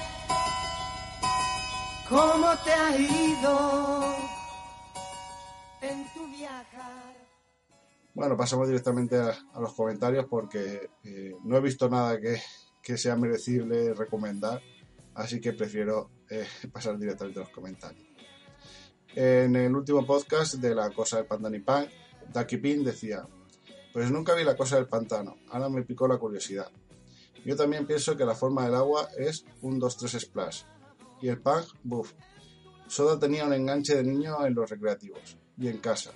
cómo 2.09 2.57
te 2.59 2.73
ha 2.73 2.97
ido 2.97 4.15
en 5.81 6.13
tu 6.13 6.27
viajar. 6.29 7.16
Bueno, 8.17 8.35
pasamos 8.35 8.67
directamente 8.67 9.19
a, 9.19 9.61
los 9.61 9.75
comentarios 9.75 10.25
porque 10.25 10.89
eh, 11.05 11.37
no 11.45 11.59
he 11.59 11.61
visto 11.61 11.87
nada 11.91 12.19
que, 12.19 12.41
que 12.83 12.97
sea 12.97 13.15
merecible 13.15 13.93
recomendar, 13.93 14.63
así 15.13 15.39
que 15.39 15.53
prefiero 15.53 16.09
eh, 16.31 16.47
pasar 16.73 16.97
directamente 16.97 17.41
a 17.41 17.43
los 17.43 17.53
comentarios. 17.53 18.09
En 19.15 19.55
el 19.55 19.77
último 19.77 20.07
podcast 20.07 20.55
de 20.55 20.75
la 20.75 20.89
cosa 20.93 21.19
del 21.19 21.27
pantano 21.27 21.57
y 21.57 21.61
pan, 21.61 21.89
Ducky 22.33 22.57
Pin 22.57 22.83
decía, 22.83 23.29
pues 23.93 24.11
nunca 24.11 24.35
vi 24.35 24.45
la 24.45 24.57
cosa 24.57 24.77
del 24.77 24.89
pantano, 24.89 25.37
ahora 25.51 25.69
me 25.69 25.83
picó 25.83 26.09
la 26.09 26.17
curiosidad. 26.17 26.71
Yo 27.45 27.55
también 27.55 27.87
pienso 27.87 28.17
que 28.17 28.25
la 28.25 28.35
forma 28.35 28.65
del 28.65 28.77
agua 28.77 29.11
es 29.19 29.45
un 29.61 29.79
2-3 29.79 30.21
splash. 30.21 30.63
Y 31.21 31.29
el 31.29 31.39
punk, 31.39 31.67
buff. 31.85 32.15
Soda 32.87 33.19
tenía 33.19 33.45
un 33.45 33.53
enganche 33.53 33.95
de 33.95 34.05
niño 34.05 34.47
en 34.47 34.55
los 34.55 34.71
recreativos 34.71 35.37
y 35.59 35.69
en 35.69 35.77
casa. 35.77 36.13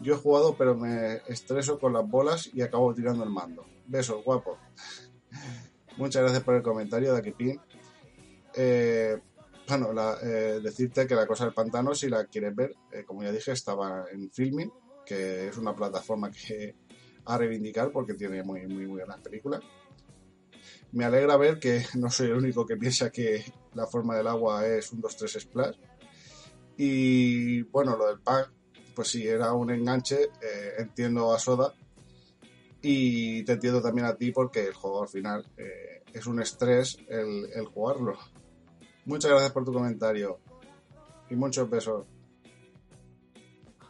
Yo 0.00 0.14
he 0.14 0.18
jugado 0.18 0.56
pero 0.56 0.74
me 0.74 1.16
estreso 1.28 1.78
con 1.78 1.92
las 1.92 2.08
bolas 2.08 2.50
y 2.52 2.62
acabo 2.62 2.94
tirando 2.94 3.24
el 3.24 3.30
mando. 3.30 3.64
Besos, 3.86 4.22
guapo. 4.24 4.58
Muchas 5.96 6.22
gracias 6.22 6.42
por 6.42 6.54
el 6.56 6.62
comentario 6.62 7.12
de 7.12 7.18
Akipin. 7.18 7.60
Eh, 8.54 9.20
bueno, 9.68 9.90
eh, 10.22 10.60
decirte 10.62 11.06
que 11.06 11.14
la 11.14 11.26
cosa 11.26 11.44
del 11.44 11.54
pantano, 11.54 11.94
si 11.94 12.08
la 12.08 12.26
quieres 12.26 12.54
ver, 12.54 12.74
eh, 12.92 13.04
como 13.04 13.22
ya 13.22 13.32
dije, 13.32 13.52
estaba 13.52 14.04
en 14.12 14.30
Filming, 14.30 14.70
que 15.06 15.48
es 15.48 15.56
una 15.56 15.74
plataforma 15.74 16.30
que 16.30 16.74
a 17.26 17.38
reivindicar 17.38 17.90
porque 17.90 18.14
tiene 18.14 18.42
muy, 18.42 18.66
muy, 18.66 18.86
muy 18.86 19.00
buenas 19.00 19.20
películas. 19.20 19.62
Me 20.92 21.04
alegra 21.04 21.36
ver 21.36 21.58
que 21.58 21.82
no 21.94 22.10
soy 22.10 22.28
el 22.28 22.34
único 22.34 22.66
que 22.66 22.76
piensa 22.76 23.10
que 23.10 23.44
la 23.74 23.86
forma 23.86 24.16
del 24.16 24.26
agua 24.26 24.66
es 24.66 24.92
un 24.92 25.00
2-3 25.00 25.40
splash. 25.40 25.76
Y 26.76 27.62
bueno, 27.62 27.96
lo 27.96 28.08
del 28.08 28.20
pack, 28.20 28.52
pues 28.94 29.08
sí, 29.08 29.26
era 29.26 29.52
un 29.52 29.70
enganche. 29.70 30.24
eh, 30.40 30.74
entiendo 30.78 31.32
a 31.32 31.38
Soda. 31.38 31.74
Y 32.86 33.42
te 33.44 33.52
entiendo 33.52 33.80
también 33.80 34.06
a 34.06 34.14
ti 34.14 34.30
porque 34.30 34.66
el 34.66 34.74
juego 34.74 35.02
al 35.02 35.08
final 35.08 35.46
eh, 35.56 36.02
es 36.12 36.26
un 36.26 36.40
estrés 36.42 36.98
el, 37.08 37.64
jugarlo. 37.72 38.18
Muchas 39.06 39.30
gracias 39.30 39.52
por 39.52 39.64
tu 39.64 39.72
comentario. 39.72 40.38
Y 41.30 41.34
muchos 41.34 41.68
besos. 41.70 42.04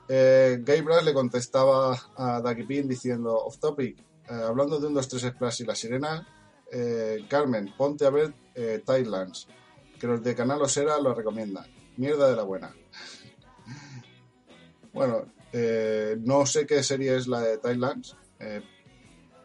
Eh, 0.09 0.59
Gabriel 0.61 1.05
le 1.05 1.13
contestaba 1.13 1.99
a 2.15 2.41
Ducky 2.41 2.63
Pin 2.63 2.87
diciendo, 2.89 3.35
off 3.35 3.59
topic, 3.59 3.99
eh, 3.99 4.33
hablando 4.33 4.79
de 4.79 4.87
un 4.87 4.95
2-3 4.95 5.33
splash 5.33 5.63
y 5.63 5.65
la 5.65 5.75
sirena, 5.75 6.29
Carmen, 7.29 7.73
ponte 7.77 8.05
a 8.05 8.11
ver 8.11 8.35
Thailands, 8.85 9.47
que 9.99 10.07
los 10.09 10.23
de 10.23 10.35
Canal 10.35 10.63
Osera 10.63 11.01
lo 11.01 11.15
recomiendan. 11.15 11.67
Mierda 11.97 12.29
de 12.29 12.37
la 12.37 12.43
buena. 12.43 12.75
Bueno, 14.95 15.27
eh, 15.53 16.17
no 16.21 16.47
sé 16.47 16.67
qué 16.67 16.83
serie 16.83 17.17
es 17.17 17.27
la 17.27 17.41
de 17.41 17.59
Thailands, 17.59 18.17
eh, 18.39 18.63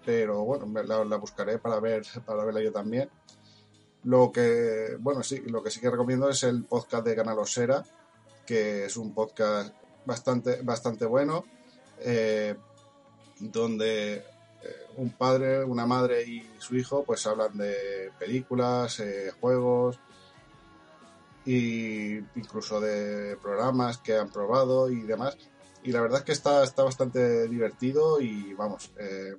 pero 0.06 0.46
bueno, 0.46 0.66
la, 0.84 1.04
la 1.04 1.18
buscaré 1.18 1.60
para 1.60 1.80
ver 1.80 2.04
para 2.26 2.46
verla 2.46 2.62
yo 2.62 2.72
también. 2.72 3.10
Lo 4.04 4.32
que, 4.32 4.96
bueno, 5.00 5.24
sí, 5.24 5.42
lo 5.48 5.62
que 5.62 5.70
sí 5.70 5.82
que 5.82 5.90
recomiendo 5.90 6.30
es 6.30 6.44
el 6.44 6.64
podcast 6.64 7.06
de 7.06 7.16
Canal 7.16 7.40
Osera, 7.40 7.84
que 8.46 8.86
es 8.86 8.96
un 8.96 9.14
podcast 9.14 9.76
bastante, 10.06 10.62
bastante 10.62 11.06
bueno, 11.06 11.44
eh, 12.00 12.56
donde 13.40 14.16
eh, 14.16 14.24
un 14.98 15.12
padre, 15.12 15.64
una 15.64 15.86
madre 15.86 16.24
y 16.24 16.50
su 16.58 16.76
hijo 16.76 17.04
pues 17.04 17.28
hablan 17.28 17.58
de 17.58 18.12
películas, 18.18 19.00
eh, 19.02 19.32
juegos 19.40 20.00
incluso 21.56 22.80
de 22.80 23.38
programas 23.38 23.98
que 23.98 24.16
han 24.16 24.30
probado 24.30 24.90
y 24.90 25.02
demás. 25.02 25.38
Y 25.84 25.92
la 25.92 26.02
verdad 26.02 26.20
es 26.20 26.26
que 26.26 26.32
está, 26.34 26.64
está 26.64 26.84
bastante 26.84 27.48
divertido 27.48 28.20
y 28.20 28.54
vamos, 28.54 28.92
eh, 29.00 29.36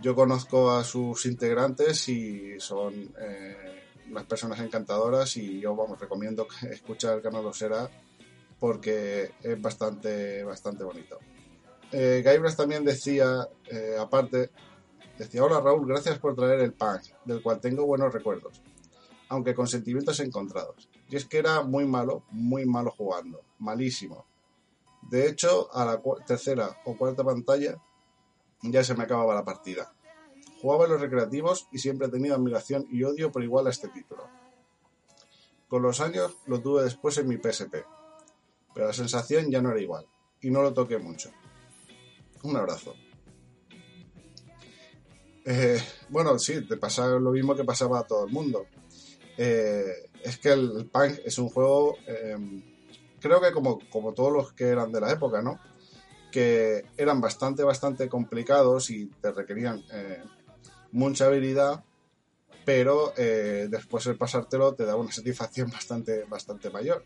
yo 0.00 0.14
conozco 0.14 0.70
a 0.70 0.84
sus 0.84 1.26
integrantes 1.26 2.08
y 2.08 2.60
son 2.60 2.94
eh, 3.20 3.82
unas 4.10 4.24
personas 4.24 4.60
encantadoras 4.60 5.36
y 5.36 5.60
yo 5.60 5.74
vamos, 5.74 5.98
recomiendo 5.98 6.46
escuchar 6.70 7.16
el 7.16 7.22
canal 7.22 7.44
Osera 7.46 7.90
porque 8.60 9.32
es 9.42 9.60
bastante, 9.60 10.44
bastante 10.44 10.84
bonito. 10.84 11.18
Eh, 11.90 12.22
Gaibras 12.24 12.56
también 12.56 12.84
decía, 12.84 13.48
eh, 13.70 13.96
aparte, 13.98 14.50
decía, 15.16 15.42
hola 15.42 15.60
Raúl, 15.60 15.86
gracias 15.86 16.18
por 16.18 16.34
traer 16.34 16.60
el 16.60 16.72
punk, 16.72 17.02
del 17.24 17.42
cual 17.42 17.60
tengo 17.60 17.86
buenos 17.86 18.12
recuerdos, 18.12 18.60
aunque 19.28 19.54
con 19.54 19.66
sentimientos 19.66 20.20
encontrados. 20.20 20.88
Y 21.08 21.16
es 21.16 21.24
que 21.24 21.38
era 21.38 21.62
muy 21.62 21.86
malo, 21.86 22.24
muy 22.30 22.66
malo 22.66 22.90
jugando, 22.90 23.40
malísimo. 23.58 24.26
De 25.02 25.28
hecho, 25.28 25.74
a 25.74 25.84
la 25.84 26.02
tercera 26.26 26.80
o 26.84 26.96
cuarta 26.96 27.24
pantalla 27.24 27.80
ya 28.62 28.84
se 28.84 28.94
me 28.94 29.04
acababa 29.04 29.34
la 29.34 29.44
partida. 29.44 29.92
Jugaba 30.60 30.84
en 30.84 30.92
los 30.92 31.00
recreativos 31.00 31.68
y 31.72 31.78
siempre 31.78 32.08
he 32.08 32.10
tenido 32.10 32.34
admiración 32.34 32.86
y 32.90 33.04
odio 33.04 33.30
por 33.30 33.42
igual 33.42 33.66
a 33.66 33.70
este 33.70 33.88
título. 33.88 34.28
Con 35.68 35.82
los 35.82 36.00
años 36.00 36.36
lo 36.46 36.60
tuve 36.60 36.82
después 36.82 37.16
en 37.18 37.28
mi 37.28 37.36
PSP, 37.36 37.84
pero 38.74 38.86
la 38.86 38.92
sensación 38.92 39.50
ya 39.50 39.62
no 39.62 39.70
era 39.70 39.80
igual 39.80 40.06
y 40.40 40.50
no 40.50 40.62
lo 40.62 40.72
toqué 40.72 40.98
mucho. 40.98 41.30
Un 42.42 42.56
abrazo. 42.56 42.94
Eh, 45.44 45.80
bueno, 46.08 46.38
sí, 46.38 46.66
te 46.66 46.76
pasa 46.76 47.06
lo 47.08 47.30
mismo 47.30 47.54
que 47.54 47.64
pasaba 47.64 48.00
a 48.00 48.06
todo 48.06 48.26
el 48.26 48.32
mundo. 48.32 48.66
Eh, 49.38 50.10
es 50.24 50.38
que 50.38 50.50
el, 50.50 50.90
Punk 50.92 51.20
es 51.24 51.38
un 51.38 51.48
juego, 51.48 51.96
eh, 52.06 52.36
creo 53.20 53.40
que 53.40 53.52
como, 53.52 53.78
como 53.88 54.12
todos 54.12 54.32
los 54.32 54.52
que 54.52 54.64
eran 54.68 54.90
de 54.92 55.00
la 55.00 55.12
época, 55.12 55.40
¿no? 55.42 55.58
que 56.30 56.84
eran 56.98 57.22
bastante, 57.22 57.62
bastante 57.62 58.06
complicados 58.08 58.90
y 58.90 59.06
te 59.06 59.32
requerían 59.32 59.82
eh, 59.92 60.22
mucha 60.92 61.24
habilidad, 61.26 61.82
pero 62.66 63.14
eh, 63.16 63.66
después 63.70 64.04
de 64.04 64.14
pasártelo 64.14 64.74
te 64.74 64.84
da 64.84 64.96
una 64.96 65.10
satisfacción 65.20 65.70
bastante, 65.70 66.24
bastante 66.24 66.68
mayor. 66.68 67.02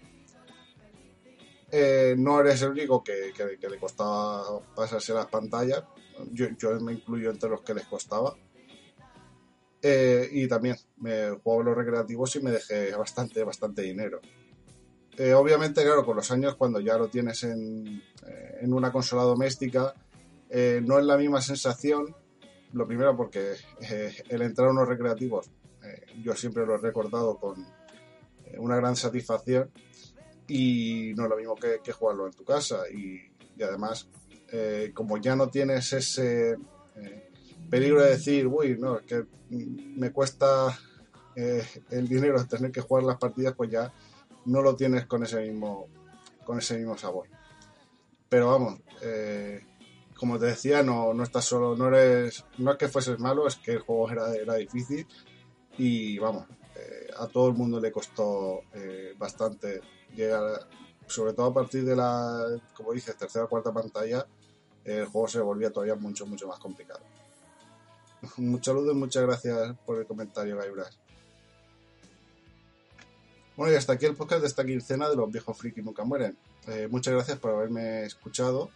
No 2.18 2.40
eres 2.40 2.60
el 2.62 2.70
único 2.70 3.02
que, 3.04 3.32
que- 3.36 3.58
que 3.58 3.68
le 3.70 3.78
costaba 3.78 4.60
pasarse 4.74 5.14
las 5.14 5.26
pantallas, 5.26 5.84
yo, 6.32 6.46
yo 6.58 6.78
me 6.80 6.92
incluyo 6.94 7.30
entre 7.30 7.48
los 7.48 7.62
que 7.62 7.74
les 7.74 7.86
costaba. 7.86 8.34
Eh, 9.84 10.28
y 10.30 10.46
también 10.46 10.76
me 10.98 11.30
juego 11.30 11.64
los 11.64 11.76
recreativos 11.76 12.36
y 12.36 12.40
me 12.40 12.52
dejé 12.52 12.94
bastante, 12.94 13.42
bastante 13.42 13.82
dinero. 13.82 14.20
Eh, 15.16 15.34
obviamente, 15.34 15.82
claro, 15.82 16.06
con 16.06 16.16
los 16.16 16.30
años, 16.30 16.54
cuando 16.54 16.78
ya 16.78 16.96
lo 16.96 17.08
tienes 17.08 17.42
en, 17.42 18.00
eh, 18.26 18.58
en 18.60 18.72
una 18.72 18.92
consola 18.92 19.22
doméstica, 19.22 19.92
eh, 20.48 20.80
no 20.84 20.98
es 20.98 21.04
la 21.04 21.18
misma 21.18 21.40
sensación. 21.40 22.14
Lo 22.72 22.86
primero 22.86 23.16
porque 23.16 23.54
eh, 23.80 24.14
el 24.28 24.42
entrar 24.42 24.68
a 24.68 24.70
unos 24.70 24.88
recreativos, 24.88 25.50
eh, 25.82 26.06
yo 26.22 26.34
siempre 26.34 26.64
lo 26.64 26.76
he 26.76 26.78
recordado 26.78 27.38
con 27.38 27.66
una 28.58 28.76
gran 28.76 28.94
satisfacción 28.94 29.70
y 30.46 31.12
no 31.16 31.24
es 31.24 31.30
lo 31.30 31.36
mismo 31.36 31.56
que, 31.56 31.80
que 31.82 31.92
jugarlo 31.92 32.26
en 32.26 32.32
tu 32.32 32.44
casa. 32.44 32.88
Y, 32.88 33.32
y 33.56 33.62
además, 33.62 34.08
como 34.94 35.16
ya 35.18 35.34
no 35.34 35.48
tienes 35.48 35.92
ese 35.92 36.56
peligro 37.72 38.02
de 38.02 38.10
decir, 38.10 38.46
uy, 38.46 38.76
no, 38.78 38.98
es 38.98 39.06
que 39.06 39.24
me 39.48 40.12
cuesta 40.12 40.78
eh, 41.34 41.66
el 41.88 42.06
dinero 42.06 42.46
tener 42.46 42.70
que 42.70 42.82
jugar 42.82 43.04
las 43.04 43.16
partidas, 43.16 43.54
pues 43.56 43.70
ya 43.70 43.90
no 44.44 44.60
lo 44.60 44.76
tienes 44.76 45.06
con 45.06 45.22
ese 45.22 45.40
mismo, 45.40 45.88
con 46.44 46.58
ese 46.58 46.76
mismo 46.76 46.98
sabor. 46.98 47.28
Pero 48.28 48.50
vamos, 48.50 48.78
eh, 49.00 49.64
como 50.14 50.38
te 50.38 50.44
decía, 50.44 50.82
no, 50.82 51.14
no 51.14 51.22
estás 51.22 51.46
solo, 51.46 51.74
no 51.74 51.88
eres, 51.88 52.44
no 52.58 52.72
es 52.72 52.76
que 52.76 52.88
fueses 52.88 53.18
malo, 53.18 53.46
es 53.46 53.56
que 53.56 53.72
el 53.72 53.78
juego 53.80 54.10
era, 54.10 54.54
difícil 54.56 55.06
y 55.78 56.18
vamos, 56.18 56.44
eh, 56.76 57.08
a 57.16 57.26
todo 57.26 57.48
el 57.48 57.54
mundo 57.54 57.80
le 57.80 57.90
costó 57.90 58.64
bastante 59.16 59.80
llegar, 60.14 60.68
sobre 61.06 61.32
todo 61.32 61.46
a 61.46 61.54
partir 61.54 61.86
de 61.86 61.96
la, 61.96 62.48
como 62.74 62.92
dices, 62.92 63.16
tercera 63.16 63.46
o 63.46 63.48
cuarta 63.48 63.72
pantalla, 63.72 64.26
el 64.84 65.06
juego 65.06 65.26
se 65.26 65.40
volvía 65.40 65.72
todavía 65.72 65.94
mucho, 65.94 66.26
mucho 66.26 66.46
más 66.46 66.58
complicado. 66.58 67.02
Un 68.38 68.62
saludo 68.62 68.92
y 68.92 68.94
muchas 68.94 69.24
gracias 69.24 69.76
por 69.84 69.98
el 69.98 70.06
comentario, 70.06 70.56
Gaibras. 70.56 70.96
Bueno, 73.56 73.72
y 73.72 73.76
hasta 73.76 73.94
aquí 73.94 74.06
el 74.06 74.14
podcast 74.14 74.42
de 74.42 74.46
esta 74.46 74.64
quincena 74.64 75.08
de 75.08 75.16
los 75.16 75.30
viejos 75.30 75.58
friki 75.58 75.82
nunca 75.82 76.04
mueren. 76.04 76.36
Eh, 76.68 76.88
muchas 76.90 77.14
gracias 77.14 77.38
por 77.38 77.50
haberme 77.50 78.04
escuchado. 78.04 78.70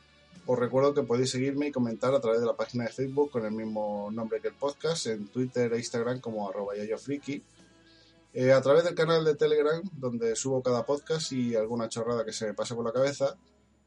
Os 0.46 0.58
recuerdo 0.58 0.94
que 0.94 1.02
podéis 1.02 1.30
seguirme 1.30 1.68
y 1.68 1.72
comentar 1.72 2.12
a 2.14 2.20
través 2.20 2.40
de 2.40 2.46
la 2.46 2.56
página 2.56 2.84
de 2.84 2.90
Facebook 2.90 3.30
con 3.30 3.44
el 3.44 3.52
mismo 3.52 4.10
nombre 4.12 4.40
que 4.40 4.48
el 4.48 4.54
podcast, 4.54 5.06
en 5.06 5.28
Twitter 5.28 5.72
e 5.72 5.78
Instagram 5.78 6.20
como 6.20 6.48
arroba 6.48 6.76
yayofriki. 6.76 7.42
Eh, 8.34 8.52
a 8.52 8.60
través 8.60 8.84
del 8.84 8.94
canal 8.94 9.24
de 9.24 9.34
Telegram, 9.34 9.80
donde 9.92 10.36
subo 10.36 10.62
cada 10.62 10.84
podcast 10.84 11.32
y 11.32 11.54
alguna 11.54 11.88
chorrada 11.88 12.24
que 12.24 12.32
se 12.32 12.46
me 12.46 12.54
pase 12.54 12.74
por 12.74 12.84
la 12.84 12.92
cabeza. 12.92 13.36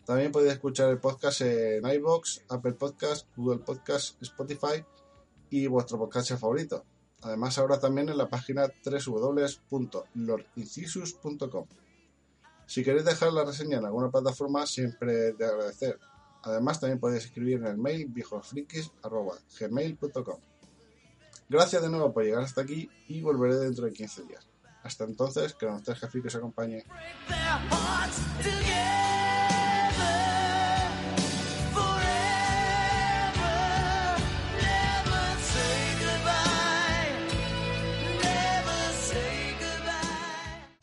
También 0.06 0.32
podéis 0.32 0.54
escuchar 0.54 0.90
el 0.90 0.98
podcast 0.98 1.42
en 1.42 1.86
iBox, 1.86 2.42
Apple 2.50 2.74
Podcast, 2.74 3.28
Google 3.36 3.60
Podcast, 3.60 4.20
Spotify 4.24 4.84
y 5.50 5.68
vuestro 5.68 5.98
podcast 5.98 6.32
favorito. 6.32 6.84
Además, 7.22 7.58
ahora 7.58 7.80
también 7.80 8.10
en 8.10 8.18
la 8.18 8.30
página 8.30 8.70
www.lordincisus.com. 8.84 11.66
Si 12.66 12.84
queréis 12.84 13.06
dejar 13.06 13.32
la 13.34 13.44
reseña 13.44 13.80
en 13.80 13.86
alguna 13.86 14.12
plataforma, 14.12 14.66
siempre 14.66 15.34
de 15.34 15.46
agradecer. 15.46 16.00
Además, 16.44 16.80
también 16.80 17.00
podéis 17.00 17.26
escribir 17.26 17.58
en 17.58 17.66
el 17.66 17.78
mail 17.78 18.06
viejosfrikis.gmail.com. 18.08 20.40
Gracias 21.50 21.82
de 21.82 21.90
nuevo 21.90 22.14
por 22.14 22.24
llegar 22.24 22.44
hasta 22.44 22.62
aquí 22.62 22.90
y 23.08 23.22
volveré 23.22 23.56
dentro 23.56 23.86
de 23.86 23.92
15 23.92 24.24
días. 24.24 24.48
Hasta 24.84 25.04
entonces, 25.04 25.56
que 25.56 25.66
los 25.66 25.84
tres 25.84 26.00
frikis 26.00 26.36
os 26.36 26.36
acompañe. 26.36 26.86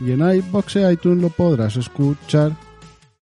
Y 0.00 0.12
en 0.12 0.20
iBox 0.20 0.76
e 0.76 0.92
iTunes 0.92 1.22
lo 1.22 1.28
podrás 1.28 1.76
escuchar. 1.76 2.52